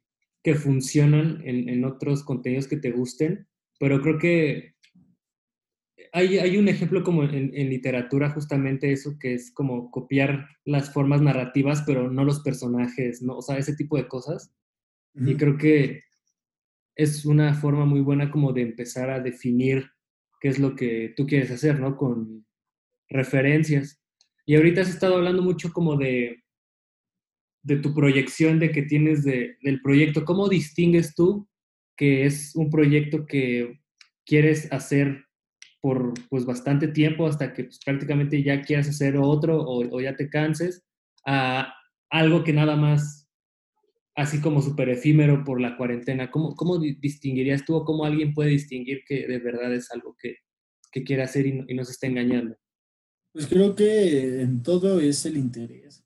[0.42, 3.46] que funcionan en, en otros contenidos que te gusten,
[3.78, 4.74] pero creo que
[6.12, 11.82] hay, un ejemplo como en, literatura justamente eso, que es como copiar las formas narrativas,
[11.86, 13.38] pero no los personajes, ¿no?
[13.38, 14.52] O sea, ese tipo de cosas.
[15.14, 16.04] Y creo que
[16.94, 19.90] es una forma muy buena como de empezar a definir
[20.40, 21.96] qué es lo que tú quieres hacer, ¿no?
[21.96, 22.46] Con
[23.08, 24.00] referencias.
[24.46, 26.42] Y ahorita has estado hablando mucho como de,
[27.62, 30.24] de tu proyección, de que tienes de, del proyecto.
[30.24, 31.48] ¿Cómo distingues tú
[31.96, 33.80] que es un proyecto que
[34.24, 35.24] quieres hacer
[35.80, 40.28] por pues bastante tiempo hasta que pues, prácticamente ya quieras hacer otro o, ya te
[40.28, 40.84] canses,
[41.26, 41.72] a
[42.10, 43.28] algo que nada más
[44.14, 46.30] así como súper efímero por la cuarentena.
[46.30, 50.36] ¿Cómo, ¿Cómo distinguirías tú o cómo alguien puede distinguir que de verdad es algo que,
[50.90, 52.56] que quiere hacer y, y no se está engañando?
[53.32, 56.04] Pues creo que en todo es el interés.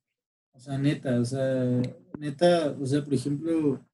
[0.53, 1.83] O sea, neta, o sea,
[2.19, 3.85] neta, o sea, por ejemplo,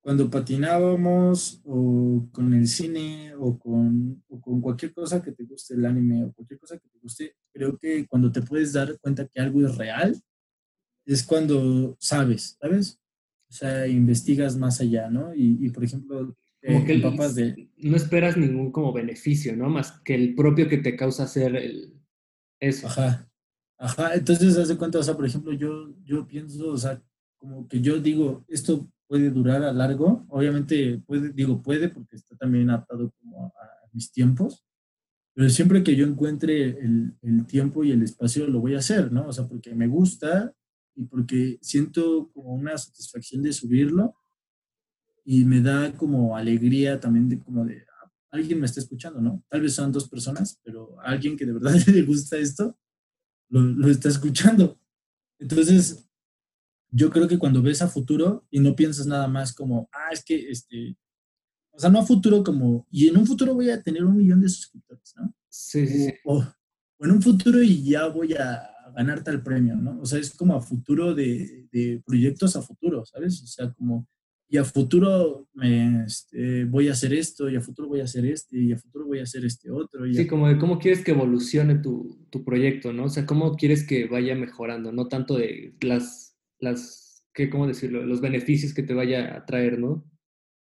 [0.00, 5.74] cuando patinábamos o con el cine o con, o con, cualquier cosa que te guste,
[5.74, 9.26] el anime o cualquier cosa que te guste, creo que cuando te puedes dar cuenta
[9.26, 10.18] que algo es real,
[11.04, 12.98] es cuando sabes, ¿sabes?
[13.50, 15.34] O sea, investigas más allá, ¿no?
[15.34, 17.02] Y, y por ejemplo, como que el,
[17.34, 17.68] de...
[17.78, 19.68] no esperas ningún como beneficio, ¿no?
[19.68, 21.97] Más que el propio que te causa hacer el,
[22.60, 22.86] eso.
[22.86, 23.28] Ajá.
[23.78, 27.00] Ajá, entonces, haz de cuenta, o sea, por ejemplo, yo, yo pienso, o sea,
[27.36, 30.26] como que yo digo, esto puede durar a largo.
[30.28, 34.64] Obviamente, puede, digo puede porque está también adaptado como a, mis tiempos,
[35.34, 39.10] pero siempre que yo encuentre el, el, tiempo y el espacio lo voy a hacer,
[39.10, 39.28] ¿no?
[39.28, 40.52] O sea, porque me gusta
[40.94, 44.14] y porque siento como una satisfacción de subirlo
[45.24, 47.84] y me da como alegría también de como de
[48.30, 49.44] alguien me está escuchando, ¿no?
[49.48, 52.76] Tal vez son dos personas, pero alguien que de verdad le gusta esto
[53.48, 54.80] lo, lo está escuchando.
[55.38, 56.08] Entonces,
[56.90, 60.24] yo creo que cuando ves a futuro y no piensas nada más como, ah, es
[60.24, 60.96] que, este,
[61.70, 64.40] o sea, no a futuro como, y en un futuro voy a tener un millón
[64.40, 65.34] de suscriptores, ¿no?
[65.48, 66.44] Sí, sí, O,
[67.00, 70.00] en un futuro y ya voy a ganar tal premio, ¿no?
[70.00, 73.42] O sea, es como a futuro de, de proyectos a futuro, ¿sabes?
[73.42, 74.08] O sea, como,
[74.48, 78.24] y a futuro me, este, voy a hacer esto, y a futuro voy a hacer
[78.26, 80.06] este, y a futuro voy a hacer este otro.
[80.06, 83.04] Y sí, como de cómo quieres que evolucione tu, tu proyecto, ¿no?
[83.04, 86.28] O sea, cómo quieres que vaya mejorando, no tanto de las
[86.60, 88.04] las, ¿qué, ¿cómo decirlo?
[88.04, 90.04] Los beneficios que te vaya a traer, ¿no?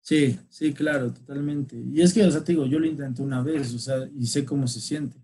[0.01, 1.80] Sí, sí, claro, totalmente.
[1.93, 4.26] Y es que, o sea, te digo, yo lo intenté una vez, o sea, y
[4.26, 5.16] sé cómo se siente,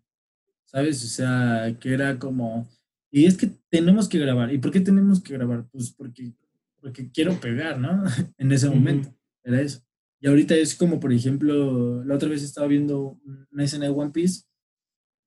[0.64, 1.04] ¿sabes?
[1.04, 2.68] O sea, que era como,
[3.10, 4.52] y es que tenemos que grabar.
[4.54, 5.66] ¿Y por qué tenemos que grabar?
[5.70, 6.32] Pues porque,
[6.80, 8.04] porque quiero pegar, ¿no?
[8.38, 9.80] en ese momento, era eso.
[10.20, 13.18] Y ahorita es como, por ejemplo, la otra vez estaba viendo
[13.50, 14.42] una escena de One Piece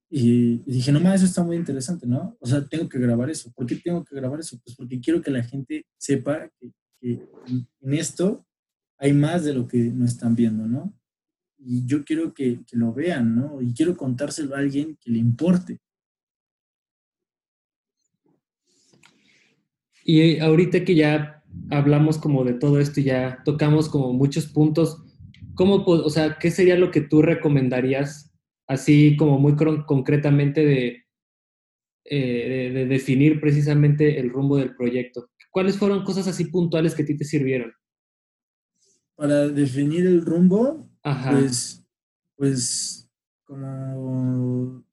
[0.09, 2.37] y, dije, no más, eso está muy interesante, ¿no?
[2.39, 3.51] O sea, tengo que grabar eso.
[3.53, 4.59] ¿Por qué tengo que grabar eso?
[4.63, 8.45] Pues porque quiero que la gente sepa que, en esto
[8.99, 10.93] hay más de lo que no están viendo, ¿no?
[11.57, 13.59] Y yo quiero que, que, lo vean, ¿no?
[13.61, 15.79] Y quiero contárselo a alguien que le importe.
[20.05, 25.03] Y ahorita que ya hablamos como de todo esto y ya tocamos como muchos puntos,
[25.55, 28.33] ¿cómo, o sea, qué sería lo que tú recomendarías
[28.67, 31.05] así como muy concretamente
[32.05, 35.29] eh, de, definir precisamente el rumbo del proyecto.
[35.49, 37.71] ¿Cuáles fueron cosas así puntuales que a ti te sirvieron?
[39.15, 41.85] Para definir el rumbo, pues,
[42.35, 43.09] pues
[43.43, 44.83] como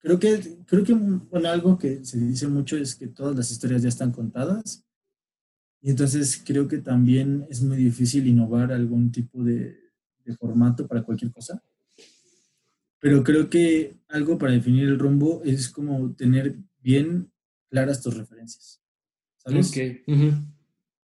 [0.00, 3.88] creo que creo que algo que se dice mucho es que todas las historias ya
[3.88, 4.85] están contadas
[5.86, 9.78] Y entonces creo que también es muy difícil innovar algún tipo de,
[10.24, 11.62] de formato para cualquier cosa.
[12.98, 17.30] Pero creo que algo para definir el rumbo es como tener bien
[17.70, 18.82] claras tus referencias.
[19.36, 19.72] ¿Sabes?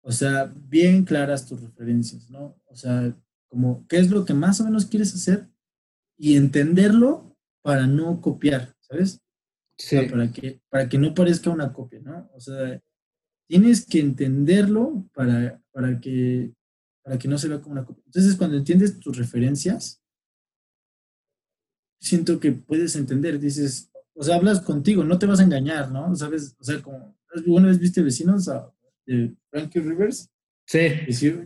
[0.01, 2.59] O sea, bien claras tus referencias, ¿no?
[2.65, 3.15] O sea,
[3.49, 5.47] como qué es lo que más o menos quieres hacer
[6.17, 9.21] y entenderlo para no copiar, ¿sabes?
[9.77, 9.99] Sí.
[10.11, 12.31] para, que, para que no parezca una copia, ¿no?
[12.33, 12.81] O sea,
[13.51, 16.53] tienes que entenderlo para, para, que,
[17.03, 18.05] para que no se vea como una copia.
[18.07, 20.01] Entonces, cuando entiendes tus referencias,
[22.01, 26.15] siento que puedes entender, dices, o sea, hablas contigo, no te vas a engañar, ¿no?
[26.15, 26.55] ¿Sabes?
[26.61, 28.49] O sea, como, ¿alguna vez viste vecinos
[29.05, 30.31] de Frankie Rivers?
[30.65, 30.79] Sí.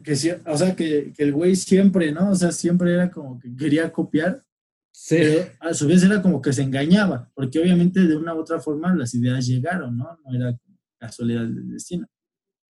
[0.03, 2.33] Que sí, o sea, que, que el güey siempre, ¿no?
[2.33, 4.45] O sea, siempre era como que quería copiar.
[4.93, 5.17] Sí.
[5.17, 8.61] Pero a su vez era como que se engañaba, porque obviamente de una u otra
[8.61, 10.19] forma las ideas llegaron, ¿no?
[10.23, 10.55] No era
[11.07, 12.07] casualidad del destino.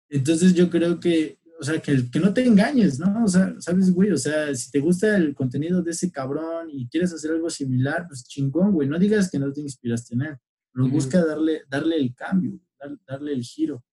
[0.09, 3.24] Entonces yo creo que, o sea, que, que no te engañes, ¿no?
[3.24, 6.89] O sea, sabes, güey, o sea, si te gusta el contenido de ese cabrón y
[6.89, 10.37] quieres hacer algo similar, pues chingón, güey, no digas que no te inspiraste en él,
[10.72, 12.61] pero busca darle, darle el cambio,
[13.07, 13.85] darle el giro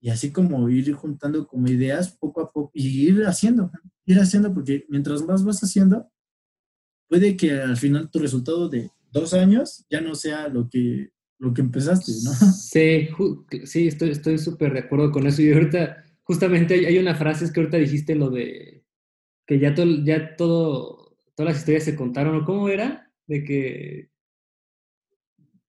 [0.00, 3.70] y así como ir juntando como ideas poco a poco y ir haciendo,
[4.04, 6.10] ir haciendo, porque mientras más vas haciendo,
[7.08, 11.54] puede que al final tu resultado de dos años ya no sea lo que, lo
[11.54, 12.32] que empezaste, ¿no?
[12.52, 13.08] Sí,
[13.64, 15.40] sí, estoy estoy súper de acuerdo con eso.
[15.42, 18.84] Y ahorita, justamente hay, una frase, es que ahorita dijiste lo de
[19.46, 23.10] que ya, todo ya todo, todas las historias se contaron, ¿o cómo era?
[23.26, 24.10] De que...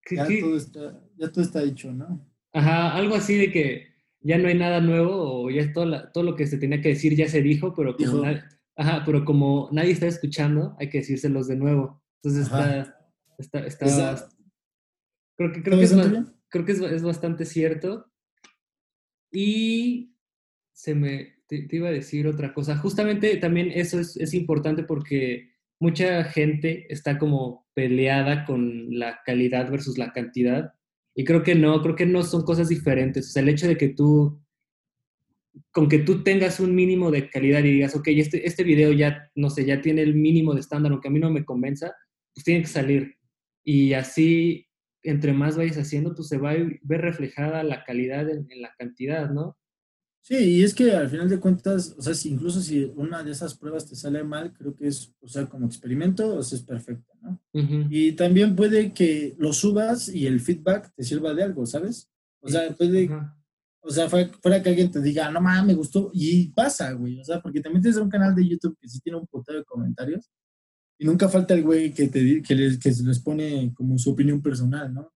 [0.10, 2.26] ya, Todo está, ya todo está dicho, ¿no?
[2.54, 3.88] Ajá, algo así de que
[4.22, 7.16] ya no hay nada nuevo o ya todo, todo lo que se tenía que decir
[7.16, 8.42] ya se dijo, pero como, nadie,
[8.76, 12.02] ajá, pero como nadie está escuchando, hay que decírselos de nuevo.
[12.24, 12.48] Entonces
[13.38, 14.30] está, está,
[15.38, 15.96] creo que, creo que, es,
[16.50, 18.12] creo que es, bastante cierto.
[19.32, 20.16] Y
[20.74, 22.78] se me, te, iba a decir otra cosa.
[22.78, 29.70] Justamente también eso es, es importante porque mucha gente está como peleada con la calidad
[29.70, 30.74] versus la cantidad
[31.18, 33.28] y creo que no, creo que no son cosas diferentes.
[33.28, 34.40] O sea, el hecho de que tú,
[35.72, 39.32] con que tú tengas un mínimo de calidad y digas, ok, este, este video ya,
[39.34, 41.92] no sé, ya tiene el mínimo de estándar, aunque a mí no me convenza,
[42.36, 43.16] pues tiene que salir.
[43.64, 44.67] Y así,
[45.10, 49.30] entre más vayas haciendo, pues se va a ver reflejada la calidad en la cantidad,
[49.30, 49.58] ¿no?
[50.28, 53.32] Sí, y es que al final de cuentas, o sea, si incluso si una de
[53.32, 56.66] esas pruebas te sale mal, creo que es, o sea, como experimento, o sea, es
[56.66, 57.40] perfecto, ¿no?
[57.90, 62.10] Y también puede que lo subas y el feedback te sirva de algo, ¿sabes?
[62.42, 63.10] O sea, puede,
[63.80, 67.24] o sea, fuera que alguien te diga, no mames, me gustó, y pasa, güey, o
[67.24, 70.30] sea, porque también tienes un canal de YouTube que sí tiene un puto de comentarios,
[71.00, 74.42] y nunca falta el güey que, te, que, les, que les pone como su opinión
[74.42, 75.14] personal, ¿no?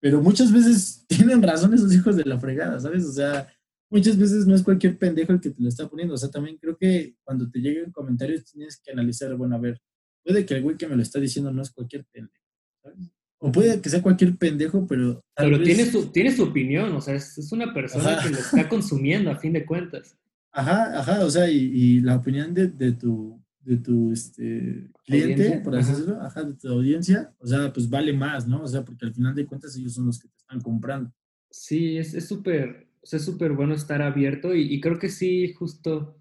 [0.00, 3.04] Pero muchas veces tienen razón esos hijos de la fregada, ¿sabes?
[3.04, 3.48] O sea,
[3.90, 6.14] muchas veces no es cualquier pendejo el que te lo está poniendo.
[6.14, 9.80] O sea, también creo que cuando te lleguen comentarios tienes que analizar, bueno, a ver,
[10.24, 12.44] puede que el güey que me lo está diciendo no es cualquier pendejo,
[12.82, 13.10] ¿sabes?
[13.38, 15.22] O puede que sea cualquier pendejo, pero...
[15.36, 19.30] pero tiene, su, tiene su opinión, o sea, es, una persona que lo está consumiendo
[19.30, 20.16] a fin de cuentas.
[20.52, 25.60] Ajá, ajá, o sea, y, y la opinión de, de, tu, de tu este, cliente,
[25.62, 28.62] por así decirlo, ajá, de tu audiencia, o sea, pues vale más, ¿no?
[28.62, 31.12] O sea, porque al final de cuentas ellos son los que te están comprando.
[31.50, 36.16] Sí, es súper, es súper bueno estar abierto y, y, creo que sí, justo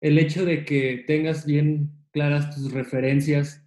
[0.00, 3.66] el hecho de que tengas bien claras tus referencias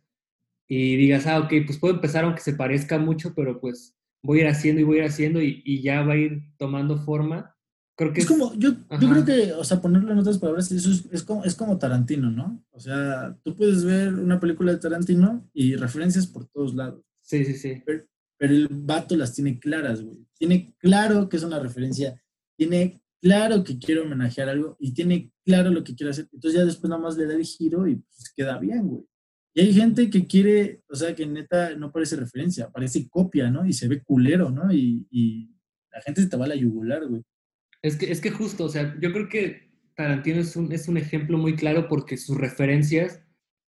[0.66, 4.42] y digas, ah, ok, pues puedo empezar aunque se parezca mucho, pero pues voy a
[4.44, 7.57] ir haciendo y voy a ir haciendo y, y ya va a ir tomando forma
[7.98, 11.44] es, como, yo, yo creo que, o sea, ponerlo en otras palabras, eso es, como,
[11.44, 12.64] es como Tarantino, ¿no?
[12.70, 17.04] O sea, tú puedes ver una película de Tarantino y referencias por todos lados.
[17.22, 17.82] Sí, sí, sí.
[17.86, 18.04] Pero,
[18.40, 20.28] el vato las tiene claras, güey.
[20.38, 22.22] Tiene claro que es una referencia,
[22.56, 26.30] tiene claro que quiere homenajear algo y tiene claro lo que quiere hacer.
[26.32, 29.04] Entonces ya después nada más le da el giro y pues queda bien, güey.
[29.56, 33.66] Y hay gente que quiere, o sea, que neta no parece referencia, parece copia, ¿no?
[33.66, 34.72] Y se ve culero, ¿no?
[34.72, 35.50] Y, y
[35.92, 37.24] la gente se te va a la yugular, güey.
[37.82, 40.98] Es que, es que justo, o sea, yo creo que Tarantino es un, es un
[40.98, 43.22] ejemplo muy claro porque sus referencias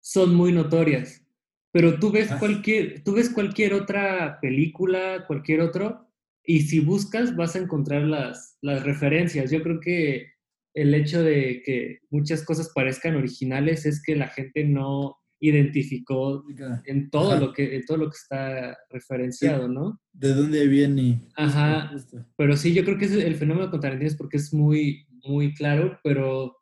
[0.00, 1.24] son muy notorias.
[1.70, 6.08] Pero tú ves, cualquier, tú ves cualquier otra película, cualquier otro,
[6.42, 9.50] y si buscas vas a encontrar las, las referencias.
[9.50, 10.32] Yo creo que
[10.74, 16.44] el hecho de que muchas cosas parezcan originales es que la gente no, identificó
[16.84, 20.00] en todo lo que en todo lo que está referenciado, ¿no?
[20.12, 21.28] ¿De dónde viene?
[21.36, 21.92] Ajá.
[22.36, 25.54] Pero sí, yo creo que es el fenómeno con Tarantino es porque es muy muy
[25.54, 26.56] claro, pero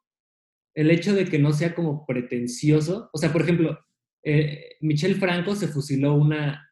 [0.74, 3.78] el hecho de que no sea como pretencioso, o sea, por ejemplo,
[4.22, 6.70] eh, Michel Franco se fusiló una,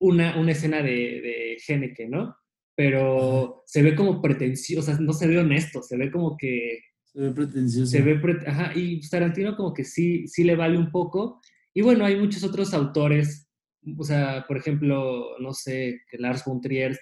[0.00, 2.36] una, una escena de, de Geneke, ¿no?
[2.80, 6.78] pero se ve como pretencioso, o sea, no se ve honesto, se ve como que...
[7.12, 7.90] Se ve pretencioso.
[7.90, 11.40] Se ve, ajá, y Tarantino como que sí, sí le vale un poco.
[11.74, 13.48] Y bueno, hay muchos otros autores,
[13.96, 16.98] o sea, por ejemplo, no sé, que Lars von Trier,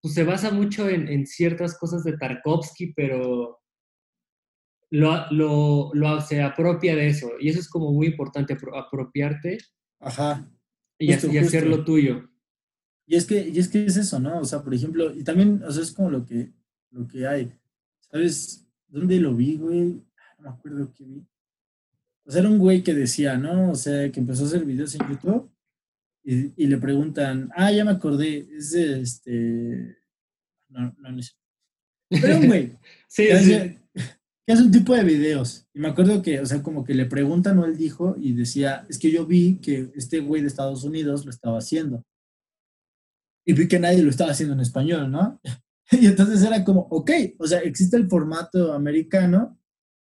[0.00, 3.60] pues se basa mucho en, en ciertas cosas de Tarkovsky, pero
[4.90, 7.32] lo, lo, lo, se apropia de eso.
[7.38, 9.58] Y eso es como muy importante, apropiarte
[10.00, 10.50] Ajá.
[10.98, 12.28] y, hacerlo tuyo.
[13.06, 14.40] Y es, que, y es que es eso, ¿no?
[14.40, 16.52] O sea, por ejemplo, y también, o sea, es como lo que,
[16.90, 17.52] lo que hay.
[18.00, 18.61] ¿Sabes
[18.92, 20.02] dónde lo vi, güey?
[20.38, 21.26] No me acuerdo qué vi.
[22.24, 23.72] O sea, era un güey que decía, ¿no?
[23.72, 25.50] O sea, que empezó a hacer videos en YouTube
[26.24, 29.96] y, y le preguntan, ah, ya me acordé, es de este.
[30.68, 31.36] No, no, no es.
[32.08, 32.78] Pero un güey.
[33.08, 33.78] sí, sí
[34.46, 35.66] que es un tipo de videos.
[35.72, 38.84] Y me acuerdo que, o sea, como que le preguntan o él dijo y decía,
[38.88, 42.04] es que yo vi que este güey de Estados Unidos lo estaba haciendo.
[43.44, 45.40] Y vi que nadie lo estaba haciendo en español, ¿no?
[46.00, 49.58] y entonces era como, ok, o sea, existe el formato americano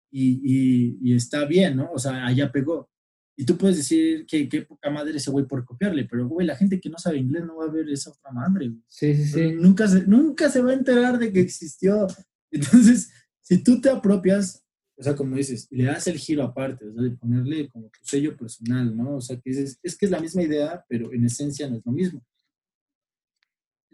[0.10, 1.92] y, y, está bien, ¿no?
[1.94, 2.90] O sea, allá pegó.
[3.38, 6.56] Y tú puedes decir que qué poca madre ese güey por copiarle, pero güey, la
[6.56, 8.74] gente que no sabe inglés no va a ver esa otra madre.
[8.88, 9.52] Sí, sí, sí.
[9.54, 12.08] Nunca se, nunca se va a enterar de que existió.
[12.52, 13.12] Entonces,
[13.42, 14.64] si tú te apropias,
[14.98, 18.00] o sea, como dices, le das el giro aparte, o sea, de ponerle como tu
[18.04, 19.16] sello personal, ¿no?
[19.16, 21.86] O sea, que dices, es que es la misma idea, pero en esencia no es
[21.86, 22.24] lo mismo.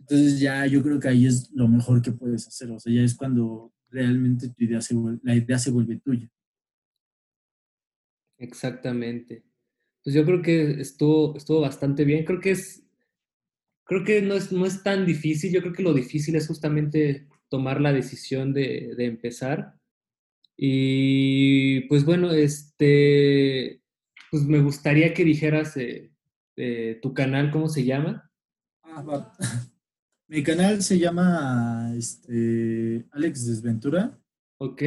[0.09, 3.01] Entonces ya yo creo que ahí es lo mejor que puedes hacer, o sea, ya
[3.01, 6.29] es cuando realmente tu idea se vuelve, la idea se vuelve tuya.
[8.37, 9.43] Exactamente.
[10.03, 12.23] Pues yo creo que estuvo, estuvo bastante bien.
[12.23, 12.83] Creo que es,
[13.83, 15.51] creo que no es, no es tan difícil.
[15.51, 19.75] Yo creo que lo difícil es justamente tomar la decisión de, empezar.
[20.55, 23.81] Y pues bueno, este,
[24.31, 25.75] pues me gustaría que dijeras
[27.01, 28.31] tu canal, ¿cómo se llama?
[28.83, 29.33] Ah,
[30.29, 34.19] Mi canal se llama este, Alex Desventura.
[34.57, 34.81] Ok.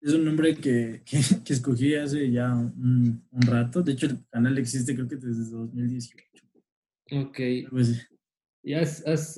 [0.00, 1.02] Es un nombre que,
[1.46, 3.82] escogí hace ya un, rato.
[3.82, 6.16] De hecho, el canal existe creo que desde 2018.
[7.12, 7.38] Ok.
[7.70, 8.08] Pues,
[8.62, 8.82] ya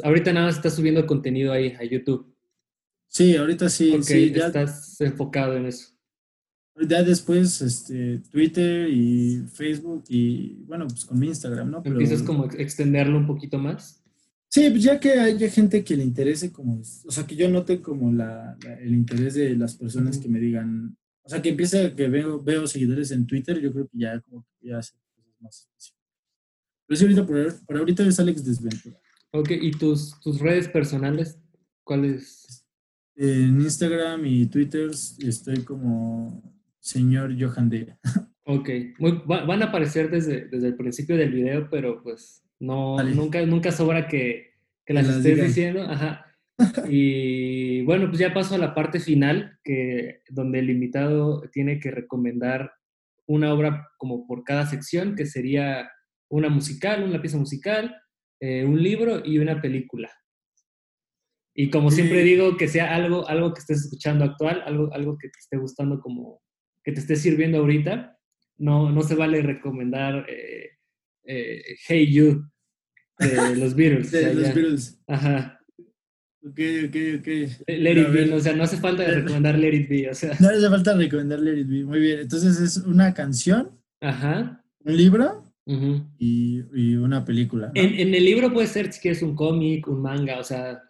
[0.05, 2.33] ahorita nada más estás subiendo contenido ahí a YouTube.
[3.09, 4.01] Sí, ahorita sí.
[4.03, 5.97] sí ya, estás enfocado en eso.
[6.89, 11.83] Ya después, este, Twitter y Facebook y, bueno, pues con mi Instagram, ¿no?
[11.85, 14.06] ¿Empiezas como a extenderlo un poquito más?
[14.57, 17.83] Sí, pues ya que haya gente que le interese como, o sea, que yo note
[17.83, 22.09] como la, el interés de las personas que me digan, o sea, que empiece que
[22.09, 25.69] veo, veo seguidores en Twitter, yo creo que ya como que ya hace cosas más.
[26.87, 28.99] Pero sí, ahorita, por, por ahorita es Alex Desventura.
[29.33, 31.39] Ok, ¿y tus, tus redes personales?
[31.85, 32.67] ¿Cuáles?
[33.15, 34.89] En Instagram y Twitter
[35.19, 37.95] estoy como señor Johan de.
[38.45, 38.71] Ok,
[39.27, 44.09] van a aparecer desde, desde el principio del video, pero pues no, nunca, nunca sobra
[44.09, 44.55] que,
[44.85, 45.83] que las, estés diciendo.
[45.83, 46.27] Ajá.
[46.89, 51.91] Y bueno, pues ya paso a la parte final, que, donde el invitado tiene que
[51.91, 52.73] recomendar
[53.27, 55.91] una obra como por cada sección, que sería
[56.29, 57.97] una musical, una pieza musical,
[58.41, 60.11] eh, un libro y una película.
[61.55, 65.29] Y como siempre digo, que sea algo, algo que estés escuchando actual, algo, algo que
[65.29, 66.43] te esté gustando como,
[66.85, 68.19] que te esté sirviendo ahorita.
[68.59, 70.76] No, no se vale recomendar eh,
[71.27, 72.45] eh, Hey You
[73.19, 74.11] de los Beatles.
[74.13, 75.01] de los Beatles.
[75.07, 75.61] Ajá.
[76.43, 77.27] Ok, ok, ok.
[77.67, 80.37] Let It Be, o sea, no hace falta recomendar Let It Be, o sea.
[80.39, 82.21] No hace falta recomendar Let It Be, muy bien.
[82.21, 84.65] Entonces es una canción, Ajá.
[84.85, 85.43] un libro
[86.19, 87.73] y, y, una película.
[87.75, 90.81] En, en, el libro puede ser si quieres un cómic, un manga, o sea,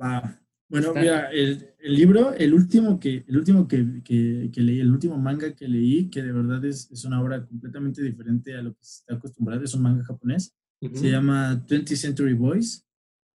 [0.00, 0.40] Va.
[0.68, 4.90] Bueno, mira, el, el, libro, el último, que, el último que, que, que, leí, el
[4.90, 8.72] último manga que leí, que de verdad es, es, una obra completamente diferente a lo
[8.72, 10.54] que se está acostumbrado, es un manga japonés,
[10.92, 12.86] se llama 20th Century Boys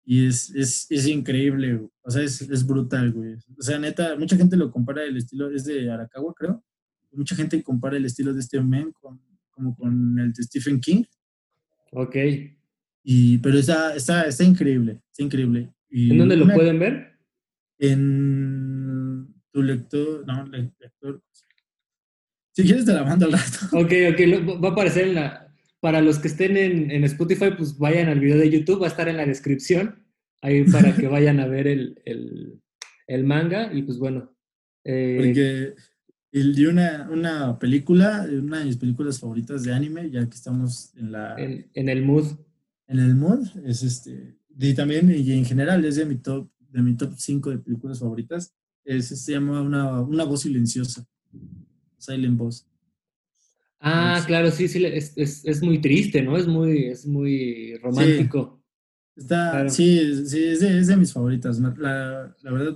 [0.06, 3.36] y es, es, es increíble, o sea, es, es, brutal, güey.
[3.58, 6.64] O sea, neta, mucha gente lo compara el estilo, es de Arakawa, creo.
[7.12, 9.22] Mucha gente compara el estilo de este men con,
[9.52, 11.04] como con el de Stephen King.
[11.92, 12.16] Ok.
[13.04, 15.72] Y, pero está, está, está increíble, está increíble.
[15.92, 17.19] ¿En dónde lo pueden ver?
[17.80, 21.24] En tu lector, no, lector.
[22.54, 23.60] Si quieres te la mando al rato.
[23.74, 25.46] Ok, ok, va a aparecer en la...
[25.80, 28.90] Para los que estén en, en, Spotify, pues vayan al video de YouTube, va a
[28.90, 30.04] estar en la descripción,
[30.42, 32.60] ahí para que vayan a ver el, el,
[33.08, 34.36] el manga y pues bueno.
[34.84, 35.76] Eh, Porque
[36.32, 41.14] y una, una película, una de mis películas favoritas de anime, ya que estamos en
[41.14, 41.36] la...
[41.38, 42.38] En, en el mood.
[42.88, 46.82] En el mood, es este, y también, y en general, es de mi top, de
[46.82, 48.54] mi top 5 de películas favoritas.
[48.84, 51.06] Es, se llama una, una voz silenciosa.
[51.98, 52.64] Silent Voice.
[53.82, 56.36] Ah, claro, sí, sí, es, es, es, muy triste, ¿no?
[56.36, 58.62] Es muy, es muy romántico.
[59.16, 61.60] Está, sí, sí, es de, es de, mis favoritas.
[61.60, 62.76] La, la, verdad,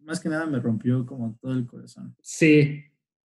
[0.00, 2.16] más que nada me rompió como todo el corazón.
[2.22, 2.82] Sí,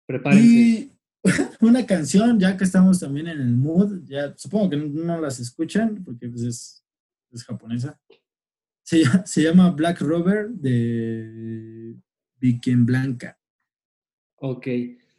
[0.06, 0.46] prepárense.
[0.46, 0.92] Y
[1.60, 6.02] una canción, ya que estamos también en el mood, ya supongo que no, las escuchan
[6.04, 6.84] porque pues, es,
[7.32, 8.00] es japonesa.
[8.92, 11.94] Se, se, llama Black Rover de
[12.38, 13.38] Viking Blanca.
[14.36, 14.66] Ok.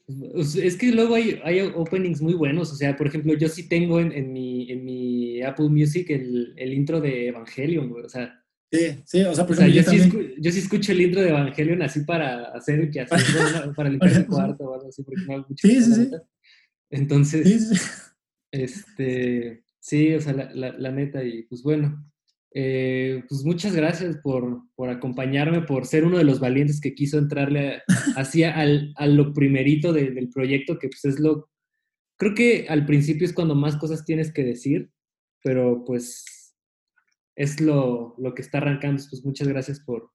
[0.06, 3.68] Pues, es que luego hay, hay openings muy buenos, o sea, por ejemplo, yo sí
[3.68, 8.10] tengo en, en, mi, en mi Apple Music el, el intro de Evangelion, güey, o
[8.10, 8.40] sea.
[8.72, 11.82] Sí, sí, o sea, por ejemplo, yo, sí yo, sí escucho el intro de Evangelion
[11.82, 13.16] así para hacer que hace,
[13.76, 15.68] para limpiar el cuarto o algo así, porque no mucho.
[15.68, 16.12] Sí, sí, sí.
[16.92, 18.14] Entonces,
[18.52, 22.13] este, sí, o sea, la, la, la neta, y pues bueno,
[22.56, 27.18] eh, pues muchas gracias por, por, acompañarme, por ser uno de los valientes que quiso
[27.18, 27.82] entrarle
[28.16, 31.50] hacia al, a lo primerito del proyecto, que pues es lo,
[32.18, 34.92] creo que al principio es cuando más cosas tienes que decir,
[35.44, 36.56] pero pues
[37.36, 39.02] es lo, lo que está arrancando.
[39.10, 40.12] Pues muchas gracias por...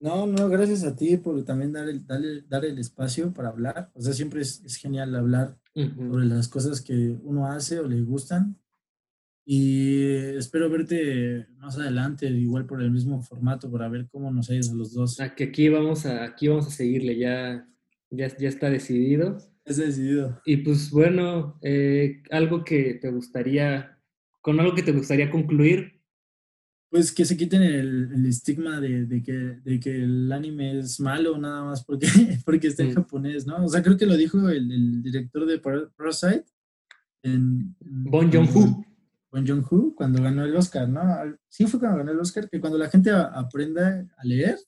[0.00, 2.04] No, no, gracias a ti por también dar el,
[2.48, 3.92] dar el, espacio para hablar.
[3.94, 8.00] O sea, siempre es, es genial hablar sobre las cosas que uno hace o le
[8.00, 8.61] gustan
[9.44, 10.04] y
[10.36, 14.74] espero verte más adelante, igual por el mismo formato, para ver cómo nos ha a
[14.74, 15.20] los dos.
[15.20, 17.68] Ah, que aquí vamos a, aquí vamos a seguirle, ya,
[18.10, 19.38] ya, ya está decidido.
[19.64, 20.40] Es decidido.
[20.44, 23.98] Y pues bueno, eh, algo que te gustaría,
[24.40, 26.00] con algo que te gustaría concluir.
[26.88, 31.38] Pues que se quiten el, estigma de, de, que, de que el anime es malo
[31.38, 32.06] nada más porque,
[32.44, 32.94] porque está en mm.
[32.94, 33.64] japonés, ¿no?
[33.64, 36.44] O sea, creo que lo dijo el, director de Parasite.
[37.22, 38.30] En, bon
[39.32, 41.00] con Jong-Hu cuando ganó el Oscar, ¿no?
[41.48, 44.58] Sí fue cuando ganó el Oscar, que cuando la gente aprenda a leer,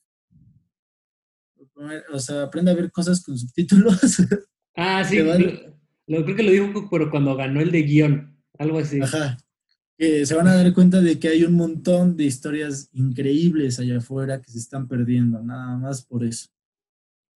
[2.11, 3.99] o sea, aprenda a ver cosas con subtítulos.
[4.77, 9.01] Ah, sí, lo, creo que lo dijo pero cuando ganó el de guion, algo así.
[9.01, 9.39] Ajá.
[9.97, 13.99] Que se van a dar cuenta de que hay un montón de historias increíbles allá
[13.99, 16.49] afuera que se están perdiendo, nada más por eso.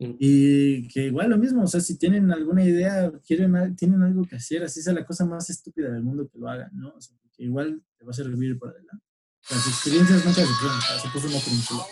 [0.00, 4.36] Y que igual lo mismo, o sea, si tienen alguna idea, quieren, tienen algo que
[4.36, 6.90] hacer, así sea la cosa más estúpida del mundo que lo hagan, ¿no?
[6.90, 9.04] O sea, que igual te va a servir para adelante.
[9.50, 11.84] Las experiencias nunca se quedan, se puso una película.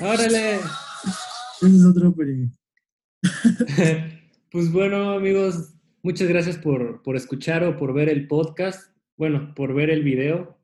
[0.12, 0.56] ¡Órale!
[1.62, 2.50] Ese es otro opening.
[4.52, 9.74] pues bueno, amigos, muchas gracias por, por, escuchar o por ver el podcast, bueno, por
[9.74, 10.60] ver el video.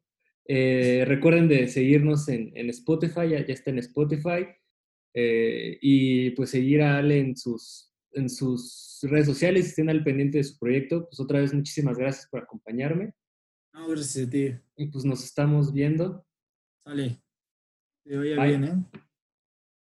[0.46, 4.46] Eh, recuerden de seguirnos en, en Spotify, ya, ya está en Spotify.
[5.14, 10.38] Eh, y pues seguir a Ale en sus, en sus redes sociales, estén al pendiente
[10.38, 11.06] de su proyecto.
[11.08, 13.12] Pues otra vez muchísimas gracias por acompañarme.
[13.72, 14.54] No, gracias a ti.
[14.76, 16.24] Y pues nos estamos viendo.
[16.84, 17.22] Sale.
[18.04, 19.00] Te vaya bien, ¿eh?